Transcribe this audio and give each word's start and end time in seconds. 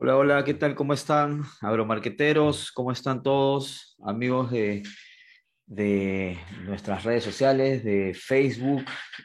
Hola, 0.00 0.16
hola, 0.16 0.44
¿qué 0.44 0.54
tal? 0.54 0.76
¿Cómo 0.76 0.92
están? 0.92 1.42
Agromarqueteros, 1.60 2.70
¿cómo 2.70 2.92
están 2.92 3.20
todos? 3.20 3.96
Amigos 4.06 4.52
de, 4.52 4.84
de 5.66 6.38
nuestras 6.66 7.02
redes 7.02 7.24
sociales, 7.24 7.82
de 7.82 8.14
Facebook, 8.14 8.84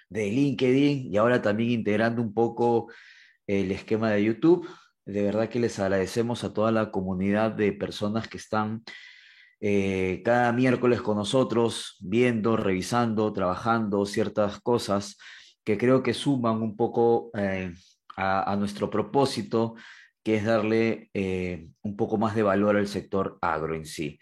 de 0.09 0.31
LinkedIn 0.31 1.13
y 1.13 1.17
ahora 1.17 1.43
también 1.43 1.69
integrando 1.69 2.23
un 2.23 2.33
poco 2.33 2.91
el 3.45 3.71
esquema 3.71 4.09
de 4.09 4.23
YouTube. 4.23 4.67
De 5.05 5.21
verdad 5.21 5.47
que 5.47 5.59
les 5.59 5.77
agradecemos 5.77 6.43
a 6.43 6.53
toda 6.53 6.71
la 6.71 6.89
comunidad 6.89 7.51
de 7.51 7.71
personas 7.73 8.27
que 8.27 8.37
están 8.37 8.83
eh, 9.61 10.23
cada 10.25 10.51
miércoles 10.53 11.03
con 11.03 11.17
nosotros, 11.17 11.97
viendo, 11.99 12.57
revisando, 12.57 13.31
trabajando 13.31 14.07
ciertas 14.07 14.59
cosas 14.59 15.19
que 15.63 15.77
creo 15.77 16.01
que 16.01 16.15
suman 16.15 16.63
un 16.63 16.75
poco 16.75 17.29
eh, 17.37 17.71
a, 18.17 18.51
a 18.51 18.55
nuestro 18.55 18.89
propósito 18.89 19.75
que 20.23 20.37
es 20.37 20.45
darle 20.45 21.09
eh, 21.13 21.67
un 21.81 21.97
poco 21.97 22.17
más 22.17 22.35
de 22.35 22.43
valor 22.43 22.77
al 22.77 22.87
sector 22.87 23.37
agro 23.41 23.75
en 23.75 23.85
sí. 23.85 24.19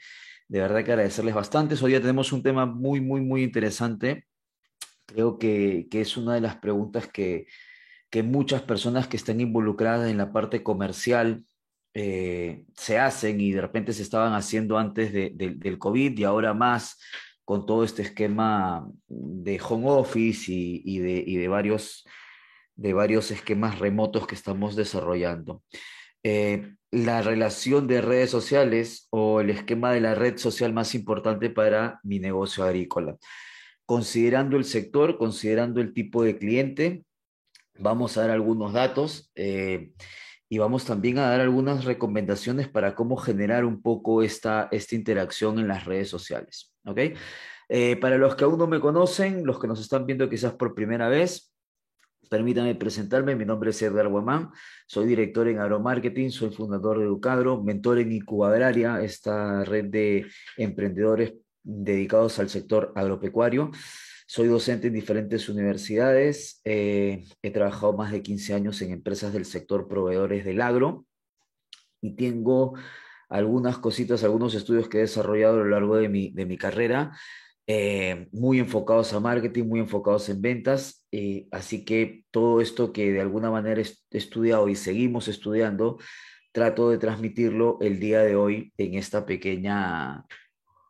De 0.47 0.59
verdad 0.59 0.83
que 0.83 0.91
agradecerles 0.91 1.35
bastante. 1.35 1.75
Hoy 1.81 1.91
día 1.91 2.01
tenemos 2.01 2.33
un 2.33 2.43
tema 2.43 2.65
muy, 2.65 2.99
muy, 2.99 3.21
muy 3.21 3.43
interesante. 3.43 4.25
Creo 5.05 5.37
que, 5.37 5.87
que 5.89 6.01
es 6.01 6.17
una 6.17 6.33
de 6.33 6.41
las 6.41 6.57
preguntas 6.57 7.07
que, 7.07 7.47
que, 8.09 8.23
muchas 8.23 8.61
personas 8.63 9.07
que 9.07 9.17
están 9.17 9.39
involucradas 9.39 10.09
en 10.09 10.17
la 10.17 10.33
parte 10.33 10.63
comercial 10.63 11.45
eh, 11.93 12.65
se 12.75 12.97
hacen 12.97 13.39
y 13.39 13.51
de 13.51 13.61
repente 13.61 13.93
se 13.93 14.01
estaban 14.01 14.33
haciendo 14.33 14.77
antes 14.77 15.13
de, 15.13 15.31
del 15.35 15.77
COVID 15.77 16.17
y 16.17 16.23
ahora 16.23 16.53
más 16.53 16.99
con 17.45 17.65
todo 17.65 17.83
este 17.83 18.01
esquema 18.01 18.87
de 19.07 19.59
home 19.61 19.89
office 19.89 20.51
y, 20.51 20.81
y 20.85 20.99
de, 20.99 21.23
y 21.25 21.35
de 21.35 21.47
varios 21.47 22.05
de 22.75 22.93
varios 22.93 23.31
esquemas 23.31 23.79
remotos 23.79 24.27
que 24.27 24.35
estamos 24.35 24.75
desarrollando. 24.75 25.63
Eh, 26.23 26.73
la 26.91 27.21
relación 27.21 27.87
de 27.87 28.01
redes 28.01 28.29
sociales 28.29 29.07
o 29.11 29.39
el 29.39 29.49
esquema 29.49 29.93
de 29.93 30.01
la 30.01 30.13
red 30.13 30.37
social 30.37 30.73
más 30.73 30.93
importante 30.93 31.49
para 31.49 31.99
mi 32.03 32.19
negocio 32.19 32.63
agrícola. 32.63 33.17
Considerando 33.85 34.57
el 34.57 34.65
sector, 34.65 35.17
considerando 35.17 35.81
el 35.81 35.93
tipo 35.93 36.23
de 36.23 36.37
cliente, 36.37 37.05
vamos 37.79 38.17
a 38.17 38.21
dar 38.21 38.31
algunos 38.31 38.73
datos 38.73 39.31
eh, 39.35 39.91
y 40.49 40.57
vamos 40.57 40.85
también 40.85 41.17
a 41.17 41.29
dar 41.29 41.39
algunas 41.39 41.85
recomendaciones 41.85 42.67
para 42.67 42.93
cómo 42.93 43.15
generar 43.15 43.63
un 43.63 43.81
poco 43.81 44.21
esta, 44.21 44.67
esta 44.71 44.95
interacción 44.95 45.59
en 45.59 45.69
las 45.69 45.85
redes 45.85 46.09
sociales. 46.09 46.73
¿ok? 46.85 46.99
Eh, 47.69 47.95
para 47.95 48.17
los 48.17 48.35
que 48.35 48.43
aún 48.43 48.59
no 48.59 48.67
me 48.67 48.81
conocen, 48.81 49.45
los 49.45 49.59
que 49.59 49.67
nos 49.67 49.79
están 49.79 50.05
viendo 50.05 50.29
quizás 50.29 50.53
por 50.53 50.75
primera 50.75 51.07
vez, 51.07 51.50
Permítame 52.29 52.75
presentarme, 52.75 53.35
mi 53.35 53.45
nombre 53.45 53.71
es 53.71 53.81
Edgar 53.81 54.07
Guamán, 54.07 54.51
soy 54.85 55.07
director 55.07 55.47
en 55.47 55.59
agromarketing, 55.59 56.31
soy 56.31 56.51
fundador 56.51 56.99
de 56.99 57.05
Educagro, 57.05 57.61
mentor 57.61 57.99
en 57.99 58.11
Incubadraria, 58.11 59.01
esta 59.01 59.65
red 59.65 59.85
de 59.85 60.27
emprendedores 60.55 61.33
dedicados 61.63 62.39
al 62.39 62.49
sector 62.49 62.93
agropecuario. 62.95 63.71
Soy 64.27 64.47
docente 64.47 64.87
en 64.87 64.93
diferentes 64.93 65.49
universidades, 65.49 66.61
eh, 66.63 67.25
he 67.41 67.51
trabajado 67.51 67.93
más 67.93 68.11
de 68.11 68.21
15 68.21 68.53
años 68.53 68.81
en 68.81 68.91
empresas 68.91 69.33
del 69.33 69.43
sector 69.43 69.89
proveedores 69.89 70.45
del 70.45 70.61
agro 70.61 71.05
y 71.99 72.15
tengo 72.15 72.75
algunas 73.27 73.77
cositas, 73.77 74.23
algunos 74.23 74.53
estudios 74.53 74.87
que 74.87 74.99
he 74.99 75.01
desarrollado 75.01 75.55
a 75.55 75.63
lo 75.63 75.69
largo 75.69 75.97
de 75.97 76.07
mi, 76.07 76.31
de 76.31 76.45
mi 76.45 76.57
carrera 76.57 77.11
eh, 77.73 78.27
muy 78.33 78.59
enfocados 78.59 79.13
a 79.13 79.21
marketing, 79.21 79.63
muy 79.63 79.79
enfocados 79.79 80.27
en 80.27 80.41
ventas. 80.41 81.07
Eh, 81.09 81.47
así 81.51 81.85
que 81.85 82.25
todo 82.29 82.59
esto 82.59 82.91
que 82.91 83.13
de 83.13 83.21
alguna 83.21 83.49
manera 83.49 83.79
he 83.79 84.17
estudiado 84.17 84.67
y 84.67 84.75
seguimos 84.75 85.29
estudiando, 85.29 85.97
trato 86.51 86.89
de 86.89 86.97
transmitirlo 86.97 87.77
el 87.79 87.97
día 88.01 88.23
de 88.23 88.35
hoy 88.35 88.73
en 88.77 88.95
esta 88.95 89.25
pequeña 89.25 90.25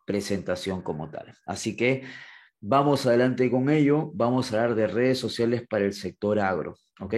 presentación 0.08 0.82
como 0.82 1.12
tal. 1.12 1.36
Así 1.46 1.76
que 1.76 2.02
vamos 2.60 3.06
adelante 3.06 3.52
con 3.52 3.70
ello. 3.70 4.10
Vamos 4.16 4.52
a 4.52 4.64
hablar 4.64 4.76
de 4.76 4.88
redes 4.88 5.20
sociales 5.20 5.62
para 5.70 5.86
el 5.86 5.94
sector 5.94 6.40
agro. 6.40 6.78
¿Ok? 7.00 7.14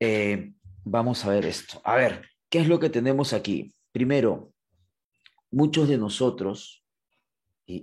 Eh, 0.00 0.54
vamos 0.82 1.24
a 1.24 1.30
ver 1.30 1.46
esto. 1.46 1.80
A 1.84 1.94
ver, 1.94 2.28
¿qué 2.50 2.58
es 2.58 2.66
lo 2.66 2.80
que 2.80 2.90
tenemos 2.90 3.32
aquí? 3.32 3.72
Primero, 3.92 4.52
muchos 5.52 5.88
de 5.88 5.98
nosotros 5.98 6.81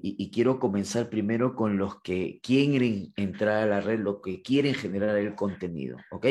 y, 0.01 0.31
quiero 0.31 0.59
comenzar 0.59 1.09
primero 1.09 1.55
con 1.55 1.77
los 1.77 2.01
que 2.01 2.39
quieren 2.43 3.13
entrar 3.15 3.63
a 3.63 3.65
la 3.65 3.81
red, 3.81 3.99
los 3.99 4.21
que 4.21 4.41
quieren 4.41 4.73
generar 4.73 5.17
el 5.17 5.35
contenido, 5.35 5.97
¿ok? 6.11 6.27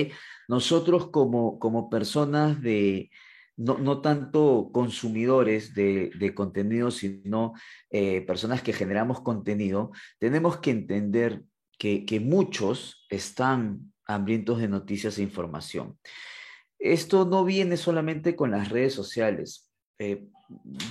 Nosotros 0.49 1.11
como, 1.11 1.59
como 1.59 1.91
personas 1.91 2.61
de, 2.63 3.11
no, 3.57 3.79
no 3.79 4.01
tanto 4.01 4.71
consumidores 4.73 5.75
de, 5.75 6.11
de 6.19 6.35
contenido, 6.35 6.91
sino 6.91 7.55
eh, 7.91 8.23
personas 8.23 8.63
que 8.63 8.73
generamos 8.73 9.21
contenido, 9.21 9.91
tenemos 10.19 10.59
que 10.59 10.71
entender 10.71 11.43
que, 11.79 12.05
que 12.05 12.21
muchos 12.21 13.07
están 13.11 13.93
hambrientos 14.07 14.59
de 14.59 14.69
noticias 14.69 15.19
e 15.19 15.23
información. 15.23 15.99
Esto 16.79 17.25
no 17.25 17.45
viene 17.45 17.77
solamente 17.77 18.37
con 18.37 18.51
las 18.51 18.69
redes 18.69 18.95
sociales. 18.95 19.69
Eh, 19.99 20.29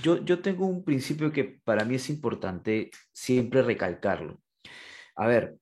yo, 0.04 0.24
yo 0.24 0.42
tengo 0.42 0.66
un 0.66 0.84
principio 0.84 1.32
que 1.32 1.44
para 1.64 1.86
mí 1.86 1.96
es 1.96 2.10
importante 2.10 2.92
siempre 3.12 3.62
recalcarlo. 3.62 4.42
A 5.16 5.28
ver, 5.28 5.58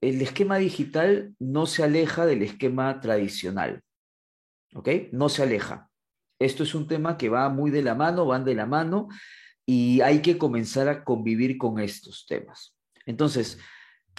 el 0.00 0.20
esquema 0.20 0.58
digital 0.58 1.34
no 1.38 1.66
se 1.66 1.84
aleja 1.84 2.26
del 2.26 2.42
esquema 2.42 3.00
tradicional, 3.00 3.82
¿ok? 4.74 4.88
No 5.12 5.28
se 5.28 5.44
aleja. 5.44 5.88
Esto 6.38 6.64
es 6.64 6.74
un 6.74 6.88
tema 6.88 7.16
que 7.16 7.28
va 7.28 7.48
muy 7.48 7.70
de 7.70 7.82
la 7.82 7.94
mano, 7.94 8.26
van 8.26 8.44
de 8.44 8.54
la 8.54 8.66
mano 8.66 9.08
y 9.64 10.00
hay 10.00 10.20
que 10.20 10.38
comenzar 10.38 10.88
a 10.88 11.04
convivir 11.04 11.56
con 11.56 11.78
estos 11.78 12.26
temas. 12.26 12.76
Entonces, 13.06 13.58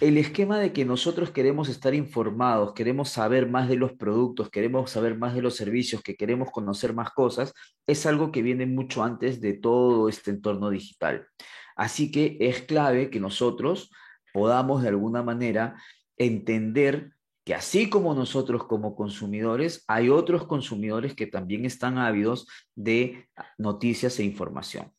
el 0.01 0.17
esquema 0.17 0.59
de 0.59 0.73
que 0.73 0.85
nosotros 0.85 1.31
queremos 1.31 1.69
estar 1.69 1.93
informados, 1.93 2.73
queremos 2.73 3.09
saber 3.09 3.47
más 3.47 3.69
de 3.69 3.75
los 3.75 3.93
productos, 3.93 4.49
queremos 4.49 4.89
saber 4.89 5.17
más 5.17 5.35
de 5.35 5.41
los 5.41 5.55
servicios, 5.55 6.01
que 6.01 6.15
queremos 6.15 6.49
conocer 6.51 6.93
más 6.93 7.11
cosas, 7.11 7.53
es 7.85 8.05
algo 8.05 8.31
que 8.31 8.41
viene 8.41 8.65
mucho 8.65 9.03
antes 9.03 9.39
de 9.39 9.53
todo 9.53 10.09
este 10.09 10.31
entorno 10.31 10.69
digital. 10.69 11.27
Así 11.75 12.11
que 12.11 12.37
es 12.39 12.61
clave 12.61 13.09
que 13.09 13.19
nosotros 13.19 13.91
podamos 14.33 14.81
de 14.81 14.89
alguna 14.89 15.21
manera 15.21 15.75
entender 16.17 17.13
que 17.45 17.53
así 17.53 17.89
como 17.89 18.15
nosotros 18.15 18.65
como 18.65 18.95
consumidores, 18.95 19.83
hay 19.87 20.09
otros 20.09 20.47
consumidores 20.47 21.13
que 21.13 21.27
también 21.27 21.65
están 21.65 21.97
ávidos 21.97 22.47
de 22.73 23.27
noticias 23.57 24.17
e 24.19 24.23
información. 24.23 24.91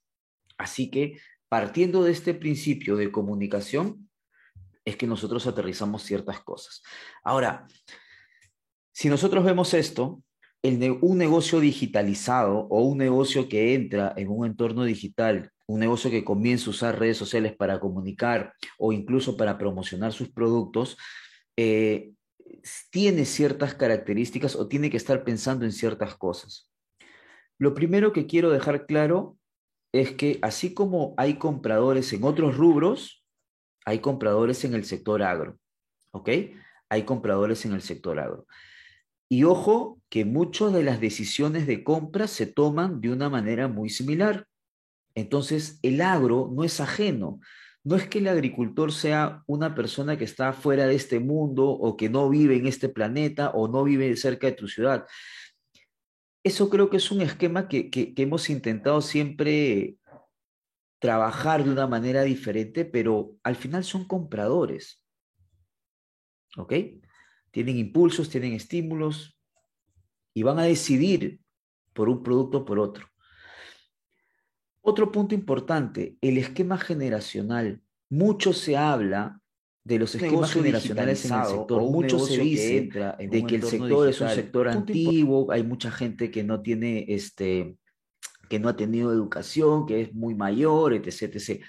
Así 0.58 0.90
que 0.90 1.19
partiendo 1.48 2.04
de 2.04 2.12
este 2.12 2.34
principio 2.34 2.96
de 2.96 3.10
comunicación, 3.10 4.08
es 4.84 4.96
que 4.96 5.06
nosotros 5.06 5.46
aterrizamos 5.46 6.02
ciertas 6.02 6.40
cosas. 6.40 6.82
Ahora, 7.22 7.66
si 8.92 9.08
nosotros 9.08 9.44
vemos 9.44 9.75
esto, 9.75 10.22
un 10.62 11.19
negocio 11.19 11.60
digitalizado 11.60 12.66
o 12.70 12.82
un 12.82 12.98
negocio 12.98 13.48
que 13.48 13.75
entra 13.75 14.14
en 14.16 14.28
un 14.28 14.46
entorno 14.46 14.84
digital, 14.84 15.50
un 15.66 15.81
negocio 15.81 16.10
que 16.10 16.25
comienza 16.25 16.66
a 16.66 16.70
usar 16.70 16.98
redes 16.98 17.19
sociales 17.19 17.54
para 17.54 17.81
comunicar 17.81 18.52
o 18.78 18.92
incluso 18.92 19.36
para 19.36 19.58
promocionar 19.58 20.12
sus 20.12 20.31
productos, 20.31 20.96
eh, 21.56 22.12
tiene 22.90 23.25
ciertas 23.25 23.75
características 23.75 24.56
o 24.56 24.69
tiene 24.69 24.90
que 24.90 24.96
estar 24.96 25.25
pensando 25.25 25.64
en 25.64 25.72
ciertas 25.72 26.14
cosas. 26.16 26.70
Lo 27.58 27.75
primero 27.75 28.12
que 28.12 28.26
quiero 28.26 28.50
dejar 28.50 28.86
claro 28.86 29.36
es 29.92 30.12
que 30.12 30.38
así 30.42 30.75
como 30.75 31.14
hay 31.16 31.34
compradores 31.34 32.12
en 32.12 32.25
otros 32.25 32.56
rubros, 32.56 33.23
hay 33.84 33.98
compradores 33.98 34.64
en 34.64 34.75
el 34.75 34.84
sector 34.84 35.22
agro, 35.22 35.58
¿ok? 36.12 36.31
Hay 36.88 37.02
compradores 37.04 37.64
en 37.64 37.72
el 37.72 37.82
sector 37.82 38.19
agro. 38.19 38.46
Y 39.28 39.44
ojo 39.44 40.00
que 40.10 40.25
muchas 40.25 40.72
de 40.72 40.82
las 40.82 41.00
decisiones 41.00 41.66
de 41.66 41.82
compra 41.82 42.28
se 42.28 42.46
toman 42.46 43.00
de 43.00 43.10
una 43.10 43.28
manera 43.28 43.69
muy 43.69 43.90
similar. 43.90 44.46
Entonces, 45.14 45.78
el 45.82 46.00
agro 46.00 46.50
no 46.54 46.64
es 46.64 46.81
ajeno. 46.81 47.40
No 47.82 47.96
es 47.96 48.06
que 48.08 48.19
el 48.19 48.28
agricultor 48.28 48.92
sea 48.92 49.42
una 49.46 49.75
persona 49.75 50.16
que 50.16 50.25
está 50.25 50.52
fuera 50.52 50.86
de 50.86 50.94
este 50.94 51.20
mundo 51.20 51.69
o 51.69 51.96
que 51.96 52.08
no 52.08 52.28
vive 52.31 52.56
en 52.56 52.66
este 52.66 52.88
planeta 52.88 53.50
o 53.50 53.69
no 53.69 53.84
vive 53.84 54.16
cerca 54.16 54.46
de 54.46 54.54
tu 54.54 54.69
ciudad. 54.69 55.06
Eso 56.42 56.70
creo 56.70 56.90
que 56.90 56.98
es 56.98 57.10
un 57.10 57.20
esquema 57.20 57.69
que, 57.69 57.90
que, 57.90 58.14
que 58.14 58.22
hemos 58.22 58.48
intentado 58.50 59.00
siempre 59.00 59.96
trabajar 60.99 61.64
de 61.64 61.70
una 61.70 61.87
manera 61.87 62.23
diferente, 62.23 62.85
pero 62.85 63.37
al 63.43 63.56
final 63.56 63.85
son 63.85 64.06
compradores. 64.06 65.02
¿Ok? 66.56 66.73
Tienen 67.50 67.79
impulsos, 67.79 68.29
tienen 68.29 68.52
estímulos 68.52 69.38
y 70.35 70.43
van 70.43 70.58
a 70.58 70.64
decidir 70.64 71.41
por 71.93 72.08
un 72.08 72.23
producto 72.23 72.58
o 72.58 72.64
por 72.64 72.79
otro. 72.79 73.06
Otro 74.81 75.11
punto 75.11 75.35
importante, 75.35 76.19
el 76.20 76.37
esquema 76.37 76.76
generacional. 76.76 77.82
Mucho 78.11 78.52
se 78.52 78.76
habla 78.76 79.41
de 79.82 79.99
los 79.99 80.14
esquemas 80.14 80.52
generacionales 80.52 81.25
en 81.25 81.35
el 81.35 81.46
sector. 81.46 81.82
Mucho 81.82 82.19
se 82.19 82.38
dice 82.38 82.88
de 83.19 83.46
que 83.46 83.56
el 83.56 83.62
sector 83.62 84.08
es 84.08 84.20
un 84.20 84.29
sector 84.31 84.69
antiguo, 84.69 85.50
hay 85.50 85.62
mucha 85.62 85.91
gente 85.91 86.31
que 86.31 86.43
no 86.43 86.61
tiene, 86.61 87.05
este, 87.08 87.79
que 88.49 88.58
no 88.58 88.69
ha 88.69 88.76
tenido 88.76 89.12
educación, 89.12 89.87
que 89.87 90.02
es 90.02 90.14
muy 90.14 90.35
mayor, 90.35 90.94
etc. 90.94 91.35
etc. 91.35 91.64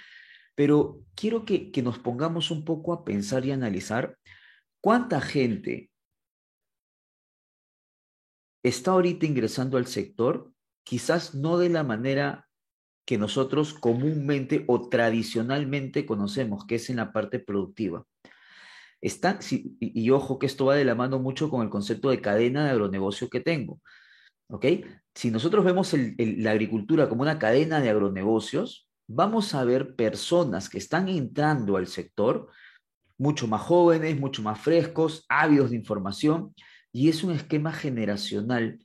Pero 0.56 1.02
quiero 1.16 1.46
que, 1.46 1.72
que 1.72 1.82
nos 1.82 2.00
pongamos 2.00 2.52
un 2.52 2.66
poco 2.66 2.94
a 2.94 3.04
pensar 3.04 3.46
y 3.46 3.52
analizar 3.52 4.18
cuánta 4.82 5.22
gente 5.22 5.90
está 8.64 8.92
ahorita 8.92 9.26
ingresando 9.26 9.78
al 9.78 9.86
sector, 9.86 10.52
quizás 10.84 11.36
no 11.36 11.58
de 11.58 11.70
la 11.70 11.84
manera 11.84 12.48
que 13.06 13.18
nosotros 13.18 13.74
comúnmente 13.74 14.64
o 14.68 14.90
tradicionalmente 14.90 16.06
conocemos, 16.06 16.66
que 16.66 16.76
es 16.76 16.90
en 16.90 16.98
la 16.98 17.14
parte 17.14 17.40
productiva. 17.40 18.06
Está, 19.02 19.40
y, 19.52 20.10
ojo 20.10 20.40
que 20.40 20.48
esto 20.48 20.66
va 20.66 20.76
de 20.76 20.86
la 20.86 20.96
mano 20.96 21.20
mucho 21.20 21.50
con 21.52 21.62
el 21.62 21.70
concepto 21.70 22.10
de 22.10 22.22
cadena 22.22 22.66
de 22.66 22.72
agronegocio 22.72 23.30
que 23.30 23.40
tengo. 23.40 23.80
¿Ok? 24.48 24.66
Si 25.14 25.32
nosotros 25.32 25.64
vemos 25.64 25.94
la 26.18 26.52
agricultura 26.52 27.10
como 27.10 27.22
una 27.22 27.40
cadena 27.40 27.80
de 27.80 27.90
agronegocios, 27.90 28.90
vamos 29.08 29.54
a 29.54 29.64
ver 29.64 29.96
personas 29.96 30.70
que 30.70 30.78
están 30.78 31.08
entrando 31.08 31.78
al 31.78 31.88
sector, 31.88 32.50
mucho 33.18 33.48
más 33.48 33.62
jóvenes, 33.62 34.20
mucho 34.20 34.42
más 34.42 34.60
frescos, 34.60 35.26
ávidos 35.30 35.70
de 35.70 35.78
información, 35.78 36.54
y 36.92 37.10
es 37.10 37.24
un 37.24 37.32
esquema 37.32 37.72
generacional 37.72 38.80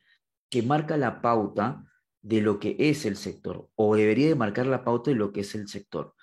que 0.51 0.63
marca 0.63 0.97
la 0.97 1.21
pauta 1.21 1.85
de 2.23 2.43
lo 2.43 2.61
que 2.61 2.77
es 2.79 3.07
el 3.07 3.17
sector, 3.17 3.69
o 3.75 3.97
debería 3.97 4.29
de 4.29 4.35
marcar 4.35 4.67
la 4.67 4.85
pauta 4.85 5.11
de 5.11 5.17
lo 5.17 5.33
que 5.33 5.41
es 5.41 5.55
el 5.55 5.69
sector. 5.69 6.15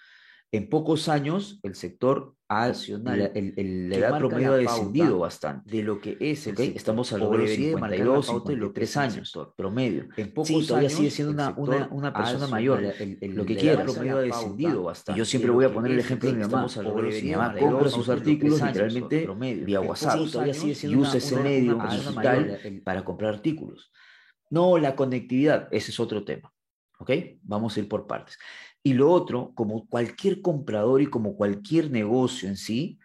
En 0.51 0.69
pocos 0.69 1.09
años, 1.09 1.59
el 1.63 1.75
sector 1.75 2.36
ha, 2.49 2.67
el, 2.69 3.53
el, 3.57 3.89
la 3.89 3.95
edad 3.97 4.17
promedio 4.17 4.53
ha 4.53 4.57
descendido 4.57 5.19
bastante. 5.19 5.69
De 5.69 5.83
lo 5.83 5.99
que 5.99 6.17
es 6.19 6.47
el 6.47 6.55
sector. 6.55 6.65
Estamos 6.65 7.11
hablando 7.11 7.37
de 7.37 7.47
52, 7.47 8.25
53 8.25 8.97
años 8.97 9.39
promedio. 9.55 10.07
En 10.15 10.33
pocos 10.33 10.71
años 10.71 10.93
sigue 10.93 11.11
siendo 11.11 11.33
una, 11.33 11.53
una, 11.57 11.87
una 11.91 12.13
persona 12.13 12.47
mayor. 12.47 12.81
lo 12.81 13.45
que 13.45 13.55
quiere 13.57 13.83
promedio 13.83 14.17
ha 14.17 14.21
descendido 14.21 14.83
bastante. 14.83 15.17
yo 15.17 15.25
siempre 15.25 15.51
voy 15.51 15.65
a 15.65 15.73
poner 15.73 15.91
el 15.91 15.99
ejemplo 15.99 16.29
de 16.29 16.35
mi 16.35 16.43
mamá. 16.43 16.67
Mi 17.21 17.31
mamá 17.31 17.55
compra 17.57 17.89
sus 17.89 18.09
artículos 18.09 18.61
literalmente 18.61 19.27
vía 19.65 19.81
WhatsApp 19.81 20.19
y 20.83 20.95
usa 20.95 21.17
ese 21.17 21.37
medio 21.37 21.75
digital 21.89 22.59
para 22.83 23.03
comprar 23.03 23.33
artículos. 23.33 23.91
No, 24.49 24.77
la 24.77 24.95
conectividad, 24.95 25.67
ese 25.71 25.91
es 25.91 25.99
otro 25.99 26.23
tema. 26.23 26.53
¿Ok? 26.99 27.11
Vamos 27.43 27.75
a 27.75 27.79
ir 27.81 27.87
por 27.87 28.07
partes. 28.07 28.39
Y 28.87 28.93
lo 28.93 29.11
otro, 29.11 29.51
como 29.53 29.85
cualquier 29.89 30.41
comprador 30.41 31.01
y 31.01 31.07
como 31.07 31.35
cualquier 31.35 31.91
negocio 31.91 32.47
en 32.47 32.55
sí, 32.55 32.97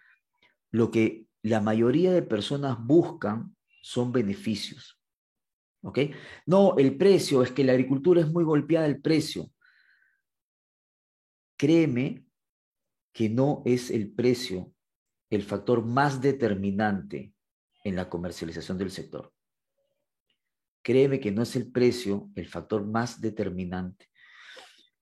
lo 0.70 0.93
que 0.93 1.26
la 1.43 1.61
mayoría 1.61 2.12
de 2.12 2.23
personas 2.23 2.79
buscan 2.79 3.56
son 3.82 4.12
beneficios. 4.12 5.00
¿Ok? 5.82 5.99
No, 6.46 6.79
el 6.79 6.96
precio, 6.96 7.43
es 7.43 7.50
que 7.50 7.64
la 7.64 7.73
agricultura 7.73 8.20
es 8.20 8.31
muy 8.31 8.44
golpeada 8.44 8.87
el 8.87 9.02
precio. 9.02 9.50
Créeme 11.56 12.26
que 13.12 13.28
no 13.28 13.64
es 13.64 13.90
el 13.90 14.12
precio 14.12 14.73
el 15.31 15.43
factor 15.43 15.85
más 15.85 16.20
determinante 16.20 17.35
en 17.82 17.96
la 17.96 18.08
comercialización 18.08 18.78
del 18.78 18.93
sector. 18.93 19.32
Créeme 20.81 21.19
que 21.19 21.32
no 21.32 21.43
es 21.43 21.56
el 21.56 21.73
precio 21.73 22.31
el 22.37 22.46
factor 22.46 22.87
más 22.87 23.20
determinante. 23.20 24.12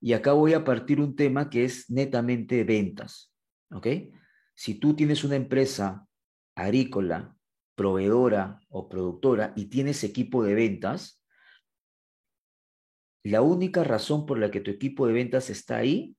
Y 0.00 0.14
acá 0.14 0.32
voy 0.32 0.54
a 0.54 0.64
partir 0.64 1.00
un 1.00 1.14
tema 1.14 1.50
que 1.50 1.64
es 1.64 1.90
netamente 1.90 2.64
ventas. 2.64 3.32
¿Ok? 3.70 3.86
Si 4.54 4.74
tú 4.74 4.94
tienes 4.94 5.24
una 5.24 5.36
empresa 5.36 6.06
agrícola, 6.54 7.36
proveedora 7.74 8.60
o 8.68 8.88
productora 8.88 9.52
y 9.56 9.66
tienes 9.66 10.04
equipo 10.04 10.42
de 10.42 10.54
ventas, 10.54 11.22
la 13.22 13.42
única 13.42 13.84
razón 13.84 14.26
por 14.26 14.38
la 14.38 14.50
que 14.50 14.60
tu 14.60 14.70
equipo 14.70 15.06
de 15.06 15.12
ventas 15.12 15.50
está 15.50 15.76
ahí 15.76 16.16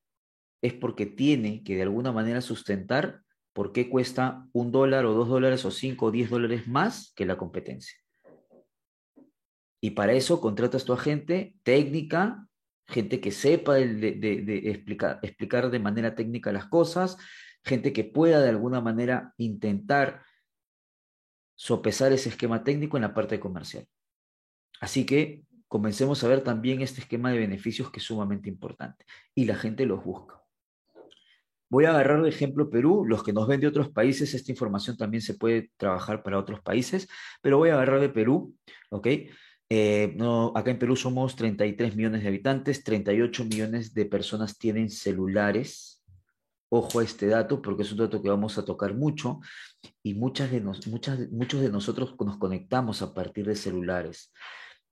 es 0.62 0.74
porque 0.74 1.06
tiene 1.06 1.63
que 1.63 1.75
de 1.75 1.83
alguna 1.83 2.12
manera 2.12 2.42
sustentar 2.42 3.22
por 3.54 3.74
qué 3.74 3.89
cuesta 3.89 4.48
un 4.54 4.72
dólar 4.72 5.06
o 5.06 5.13
dos 5.13 5.28
dólares 5.28 5.66
o 5.66 5.72
cinco 5.72 6.07
o 6.07 6.12
diez 6.12 6.30
dólares 6.30 6.68
más 6.68 7.13
que 7.16 7.25
la 7.25 7.38
competencia. 7.38 7.98
Y 9.83 9.92
para 9.92 10.13
eso 10.13 10.39
contratas 10.39 10.86
tu 10.86 10.94
agente 10.94 11.56
técnica, 11.63 12.48
gente 12.92 13.22
que 13.22 13.32
sepa 13.32 13.80
explicar, 13.80 15.20
explicar 15.24 15.72
de 15.72 15.80
manera 15.80 16.14
técnica 16.14 16.52
las 16.52 16.68
cosas, 16.68 17.18
gente 17.64 17.94
que 17.94 18.04
pueda 18.04 18.42
de 18.42 18.50
alguna 18.50 18.82
manera 18.82 19.34
intentar 19.38 20.24
sopesar 21.56 22.12
ese 22.12 22.30
esquema 22.30 22.64
técnico 22.64 22.98
en 22.98 23.04
la 23.04 23.14
parte 23.14 23.40
comercial. 23.40 23.88
Así 24.80 25.06
que 25.06 25.44
comencemos 25.68 26.24
a 26.24 26.28
ver 26.28 26.42
también 26.42 26.81
este 26.81 27.02
esquema 27.02 27.31
de 27.31 27.40
beneficios 27.40 27.92
que 27.92 28.00
es 28.00 28.06
sumamente 28.06 28.50
importante 28.50 29.06
y 29.36 29.45
la 29.45 29.56
gente 29.56 29.86
los 29.86 30.04
busca. 30.04 30.42
Voy 31.69 31.86
a 31.86 31.92
agarrar 31.92 32.21
de 32.21 32.30
ejemplo 32.30 32.69
Perú, 32.69 33.06
los 33.06 33.24
que 33.24 33.31
nos 33.31 33.48
ven 33.48 33.62
de 33.62 33.68
otros 33.68 33.90
países, 33.90 34.33
esta 34.33 34.52
información 34.52 34.98
también 34.98 35.21
se 35.21 35.36
puede 35.36 35.71
trabajar 35.78 36.21
para 36.21 36.38
otros 36.38 36.60
países, 36.62 37.07
pero 37.42 37.60
voy 37.60 37.69
a 37.69 37.76
agarrar 37.76 38.02
de 38.02 38.10
Perú, 38.10 38.57
¿ok? 38.90 39.07
Eh, 39.73 40.13
no, 40.18 40.51
acá 40.54 40.69
en 40.71 40.80
Perú 40.80 40.97
somos 40.97 41.37
33 41.37 41.95
millones 41.95 42.23
de 42.23 42.28
habitantes, 42.28 42.83
38 42.83 43.45
millones 43.45 43.94
de 43.94 44.06
personas 44.06 44.57
tienen 44.57 44.90
celulares. 44.90 46.04
Ojo 46.68 46.99
a 46.99 47.04
este 47.06 47.28
dato 47.28 47.61
porque 47.61 47.83
es 47.83 47.92
un 47.94 47.99
dato 47.99 48.21
que 48.21 48.28
vamos 48.28 48.57
a 48.57 48.66
tocar 48.66 48.94
mucho 48.94 49.40
y 50.04 50.13
muchas 50.13 50.51
de 50.51 50.59
muchas, 50.59 51.31
muchos 51.31 51.61
de 51.61 51.71
nosotros 51.71 52.16
nos 52.19 52.37
conectamos 52.37 53.01
a 53.01 53.13
partir 53.13 53.45
de 53.45 53.56
celulares. 53.56 54.33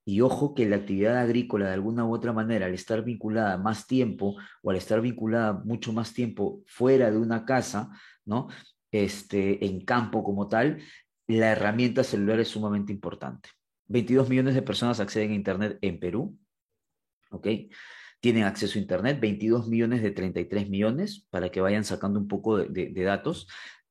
Y 0.05 0.21
ojo 0.21 0.55
que 0.55 0.65
la 0.65 0.77
actividad 0.77 1.17
agrícola 1.17 1.67
de 1.67 1.73
alguna 1.73 2.05
u 2.05 2.15
otra 2.15 2.31
manera, 2.31 2.67
al 2.67 2.73
estar 2.73 3.03
vinculada 3.03 3.57
más 3.57 3.85
tiempo 3.85 4.37
o 4.63 4.71
al 4.71 4.77
estar 4.77 5.01
vinculada 5.01 5.51
mucho 5.65 5.91
más 5.91 6.13
tiempo 6.13 6.61
fuera 6.67 7.11
de 7.11 7.17
una 7.17 7.43
casa, 7.43 7.89
¿no? 8.23 8.47
Este, 8.91 9.65
en 9.65 9.83
campo 9.83 10.23
como 10.23 10.47
tal, 10.47 10.81
la 11.27 11.51
herramienta 11.51 12.05
celular 12.05 12.39
es 12.39 12.47
sumamente 12.47 12.93
importante. 12.93 13.49
22 13.89 14.29
millones 14.29 14.55
de 14.55 14.61
personas 14.61 14.99
acceden 14.99 15.31
a 15.31 15.35
Internet 15.35 15.77
en 15.81 15.99
Perú. 15.99 16.37
¿Ok? 17.31 17.47
Tienen 18.21 18.43
acceso 18.43 18.77
a 18.77 18.81
Internet, 18.81 19.19
22 19.19 19.67
millones 19.67 20.01
de 20.01 20.11
33 20.11 20.69
millones, 20.69 21.27
para 21.29 21.49
que 21.49 21.61
vayan 21.61 21.83
sacando 21.83 22.19
un 22.19 22.27
poco 22.27 22.57
de, 22.57 23.03
datos. 23.03 23.47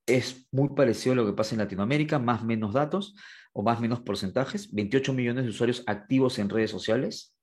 Es 0.07 0.49
muy 0.53 0.71
parecido 0.71 1.13
a 1.13 1.17
lo 1.17 1.27
que 1.27 1.33
pasa 1.33 1.55
en 1.55 1.59
Latinoamérica, 1.59 2.19
más 2.19 2.45
menos 2.45 2.73
datos 2.73 3.15
o 3.53 3.63
más 3.63 3.81
menos 3.81 4.01
porcentajes. 4.01 4.73
28 4.73 5.13
millones 5.13 5.45
de 5.45 5.51
usuarios 5.51 5.83
activos 5.87 6.39
en 6.39 6.49
redes 6.49 6.71
sociales. 6.71 7.35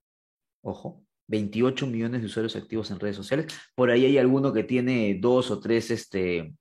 Ojo, 0.62 1.04
28 1.28 1.88
millones 1.88 2.22
de 2.22 2.28
usuarios 2.28 2.56
activos 2.56 2.90
en 2.92 3.00
redes 3.00 3.16
sociales. 3.16 3.48
Por 3.76 3.90
ahí 3.90 4.06
hay 4.06 4.18
alguno 4.18 4.54
que 4.54 4.64
tiene 4.64 5.18
dos 5.20 5.52
o 5.52 5.60
tres 5.60 5.92
este, 5.92 6.56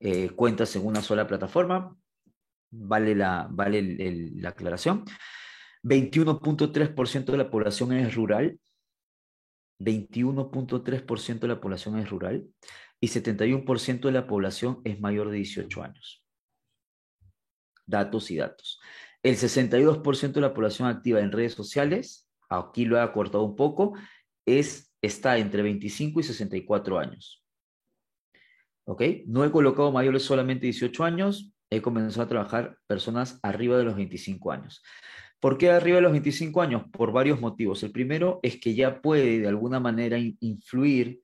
eh, 0.00 0.30
cuentas 0.30 0.74
en 0.76 0.86
una 0.86 1.02
sola 1.02 1.26
plataforma 1.26 1.96
vale 2.72 3.14
la, 3.14 3.46
vale 3.50 4.30
la 4.34 4.48
aclaración. 4.48 5.04
21.3% 5.84 7.24
de 7.26 7.36
la 7.36 7.50
población 7.50 7.92
es 7.92 8.14
rural, 8.14 8.58
21.3% 9.78 11.40
de 11.40 11.48
la 11.48 11.60
población 11.60 11.98
es 11.98 12.08
rural 12.08 12.46
y 13.00 13.08
71% 13.08 14.00
de 14.00 14.12
la 14.12 14.26
población 14.26 14.80
es 14.84 15.00
mayor 15.00 15.30
de 15.30 15.36
18 15.36 15.82
años. 15.82 16.24
Datos 17.86 18.30
y 18.30 18.36
datos. 18.36 18.80
El 19.22 19.36
62% 19.36 20.32
de 20.32 20.40
la 20.40 20.54
población 20.54 20.88
activa 20.88 21.20
en 21.20 21.32
redes 21.32 21.54
sociales, 21.54 22.28
aquí 22.48 22.84
lo 22.84 22.96
he 22.96 23.00
acortado 23.00 23.44
un 23.44 23.56
poco, 23.56 23.94
es, 24.46 24.92
está 25.00 25.38
entre 25.38 25.62
25 25.62 26.20
y 26.20 26.22
64 26.22 26.98
años. 26.98 27.44
¿Ok? 28.84 29.02
No 29.26 29.44
he 29.44 29.50
colocado 29.50 29.92
mayores 29.92 30.24
solamente 30.24 30.66
18 30.66 31.04
años, 31.04 31.52
he 31.72 31.80
comenzado 31.80 32.24
a 32.24 32.28
trabajar 32.28 32.76
personas 32.86 33.38
arriba 33.42 33.78
de 33.78 33.84
los 33.84 33.96
25 33.96 34.52
años. 34.52 34.82
¿Por 35.40 35.58
qué 35.58 35.70
arriba 35.70 35.96
de 35.96 36.02
los 36.02 36.12
25 36.12 36.60
años? 36.60 36.84
Por 36.92 37.12
varios 37.12 37.40
motivos. 37.40 37.82
El 37.82 37.92
primero 37.92 38.40
es 38.42 38.60
que 38.60 38.74
ya 38.74 39.00
puede 39.00 39.40
de 39.40 39.48
alguna 39.48 39.80
manera 39.80 40.18
influir, 40.18 41.20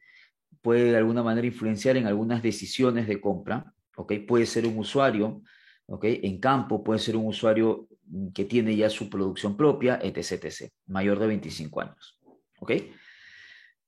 puede 0.62 0.90
de 0.90 0.96
alguna 0.96 1.22
manera 1.22 1.46
influenciar 1.46 1.96
en 1.96 2.06
algunas 2.06 2.42
decisiones 2.42 3.06
de 3.06 3.20
compra. 3.20 3.72
¿ok? 3.96 4.14
Puede 4.26 4.46
ser 4.46 4.66
un 4.66 4.78
usuario 4.78 5.42
¿ok? 5.86 6.04
en 6.04 6.40
campo, 6.40 6.82
puede 6.82 6.98
ser 6.98 7.16
un 7.16 7.26
usuario 7.26 7.86
que 8.34 8.46
tiene 8.46 8.74
ya 8.74 8.88
su 8.88 9.10
producción 9.10 9.56
propia, 9.56 10.00
etc. 10.02 10.44
etc. 10.44 10.72
mayor 10.86 11.18
de 11.18 11.26
25 11.26 11.80
años. 11.82 12.18
¿ok? 12.60 12.72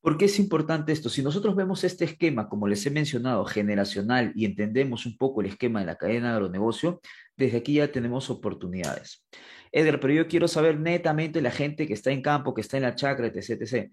¿Por 0.00 0.16
qué 0.16 0.24
es 0.24 0.38
importante 0.38 0.92
esto? 0.92 1.10
Si 1.10 1.22
nosotros 1.22 1.54
vemos 1.54 1.84
este 1.84 2.06
esquema, 2.06 2.48
como 2.48 2.66
les 2.66 2.84
he 2.86 2.90
mencionado, 2.90 3.44
generacional 3.44 4.32
y 4.34 4.46
entendemos 4.46 5.04
un 5.04 5.18
poco 5.18 5.42
el 5.42 5.48
esquema 5.48 5.80
de 5.80 5.86
la 5.86 5.96
cadena 5.96 6.28
de 6.28 6.34
agronegocio, 6.36 7.00
desde 7.36 7.58
aquí 7.58 7.74
ya 7.74 7.92
tenemos 7.92 8.30
oportunidades. 8.30 9.26
Eder, 9.72 10.00
pero 10.00 10.14
yo 10.14 10.26
quiero 10.26 10.48
saber 10.48 10.80
netamente 10.80 11.42
la 11.42 11.50
gente 11.50 11.86
que 11.86 11.92
está 11.92 12.10
en 12.10 12.22
campo, 12.22 12.54
que 12.54 12.62
está 12.62 12.78
en 12.78 12.84
la 12.84 12.94
chacra, 12.94 13.26
etc, 13.26 13.50
etc. 13.60 13.92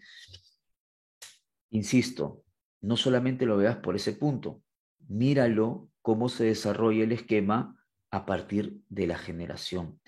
Insisto, 1.71 2.43
no 2.81 2.95
solamente 2.95 3.45
lo 3.45 3.57
veas 3.57 3.77
por 3.77 3.95
ese 3.95 4.13
punto, 4.13 4.61
míralo 5.09 5.89
cómo 6.01 6.29
se 6.29 6.45
desarrolla 6.45 7.03
el 7.03 7.11
esquema 7.11 7.77
a 8.11 8.25
partir 8.25 8.79
de 8.87 9.07
la 9.07 9.17
generación. 9.17 9.99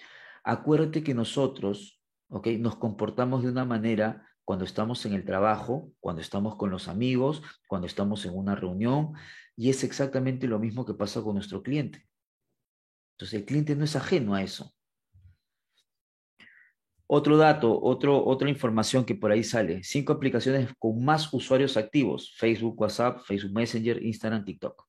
Acuérdate 0.45 1.03
que 1.03 1.13
nosotros, 1.13 2.01
¿ok? 2.29 2.47
Nos 2.59 2.77
comportamos 2.77 3.43
de 3.43 3.49
una 3.49 3.65
manera 3.65 4.28
cuando 4.49 4.65
estamos 4.65 5.05
en 5.05 5.13
el 5.13 5.25
trabajo, 5.25 5.93
cuando 5.99 6.23
estamos 6.23 6.55
con 6.55 6.71
los 6.71 6.87
amigos, 6.87 7.43
cuando 7.67 7.85
estamos 7.85 8.25
en 8.25 8.35
una 8.35 8.55
reunión, 8.55 9.13
y 9.55 9.69
es 9.69 9.83
exactamente 9.83 10.47
lo 10.47 10.57
mismo 10.57 10.87
que 10.87 10.95
pasa 10.95 11.21
con 11.21 11.35
nuestro 11.35 11.61
cliente. 11.61 12.07
Entonces 13.11 13.41
el 13.41 13.45
cliente 13.45 13.75
no 13.75 13.83
es 13.83 13.95
ajeno 13.95 14.33
a 14.33 14.41
eso. 14.41 14.73
Otro 17.05 17.37
dato, 17.37 17.79
otro, 17.79 18.25
otra 18.25 18.49
información 18.49 19.05
que 19.05 19.13
por 19.13 19.31
ahí 19.31 19.43
sale. 19.43 19.83
Cinco 19.83 20.13
aplicaciones 20.13 20.73
con 20.79 21.05
más 21.05 21.31
usuarios 21.31 21.77
activos. 21.77 22.33
Facebook, 22.35 22.81
WhatsApp, 22.81 23.19
Facebook 23.27 23.53
Messenger, 23.53 24.03
Instagram, 24.03 24.45
TikTok. 24.45 24.83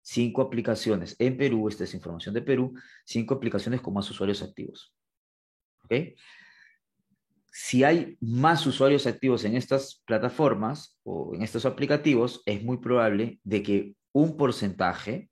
Cinco 0.00 0.42
aplicaciones. 0.42 1.16
En 1.18 1.36
Perú, 1.36 1.66
esta 1.66 1.82
es 1.82 1.92
información 1.92 2.36
de 2.36 2.42
Perú, 2.42 2.72
cinco 3.04 3.34
aplicaciones 3.34 3.80
con 3.80 3.94
más 3.94 4.08
usuarios 4.08 4.42
activos. 4.42 4.94
¿Ok? 5.82 6.14
Si 7.50 7.84
hay 7.84 8.16
más 8.20 8.66
usuarios 8.66 9.06
activos 9.06 9.44
en 9.44 9.56
estas 9.56 10.02
plataformas 10.06 10.98
o 11.02 11.34
en 11.34 11.42
estos 11.42 11.64
aplicativos, 11.64 12.42
es 12.46 12.62
muy 12.62 12.78
probable 12.78 13.40
de 13.44 13.62
que 13.62 13.94
un 14.12 14.36
porcentaje 14.36 15.30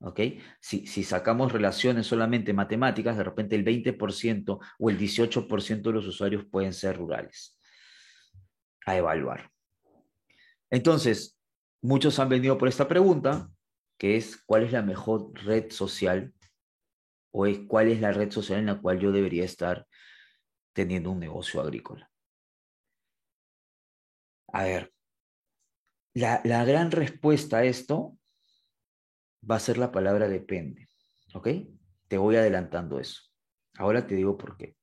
¿ok? 0.00 0.20
Si, 0.60 0.86
si, 0.86 1.02
sacamos 1.02 1.52
relaciones 1.52 2.06
solamente 2.06 2.52
matemáticas, 2.52 3.16
de 3.16 3.24
repente 3.24 3.56
el 3.56 3.64
20% 3.64 4.58
o 4.78 4.90
el 4.90 4.98
18% 4.98 5.82
de 5.82 5.92
los 5.92 6.06
usuarios 6.06 6.44
pueden 6.44 6.72
ser 6.72 6.96
rurales. 6.96 7.58
A 8.84 8.96
evaluar. 8.96 9.50
Entonces, 10.70 11.38
muchos 11.80 12.18
han 12.18 12.28
venido 12.28 12.58
por 12.58 12.68
esta 12.68 12.88
pregunta, 12.88 13.48
que 13.98 14.16
es 14.16 14.36
cuál 14.44 14.64
es 14.64 14.72
la 14.72 14.82
mejor 14.82 15.32
red 15.44 15.70
social 15.70 16.32
o 17.32 17.46
es 17.46 17.60
cuál 17.66 17.88
es 17.88 18.00
la 18.00 18.12
red 18.12 18.30
social 18.30 18.58
en 18.58 18.66
la 18.66 18.80
cual 18.80 18.98
yo 18.98 19.12
debería 19.12 19.44
estar 19.44 19.86
teniendo 20.76 21.10
un 21.10 21.18
negocio 21.18 21.62
agrícola. 21.62 22.10
A 24.48 24.64
ver, 24.64 24.92
la, 26.12 26.42
la 26.44 26.66
gran 26.66 26.90
respuesta 26.90 27.58
a 27.58 27.64
esto 27.64 28.18
va 29.50 29.56
a 29.56 29.60
ser 29.60 29.78
la 29.78 29.90
palabra 29.90 30.28
depende. 30.28 30.90
¿Ok? 31.32 31.48
Te 32.08 32.18
voy 32.18 32.36
adelantando 32.36 33.00
eso. 33.00 33.22
Ahora 33.78 34.06
te 34.06 34.16
digo 34.16 34.36
por 34.36 34.58
qué. 34.58 34.76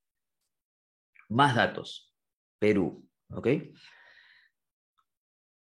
Más 1.30 1.56
datos. 1.56 2.12
Perú. 2.58 3.08
¿Ok? 3.30 3.48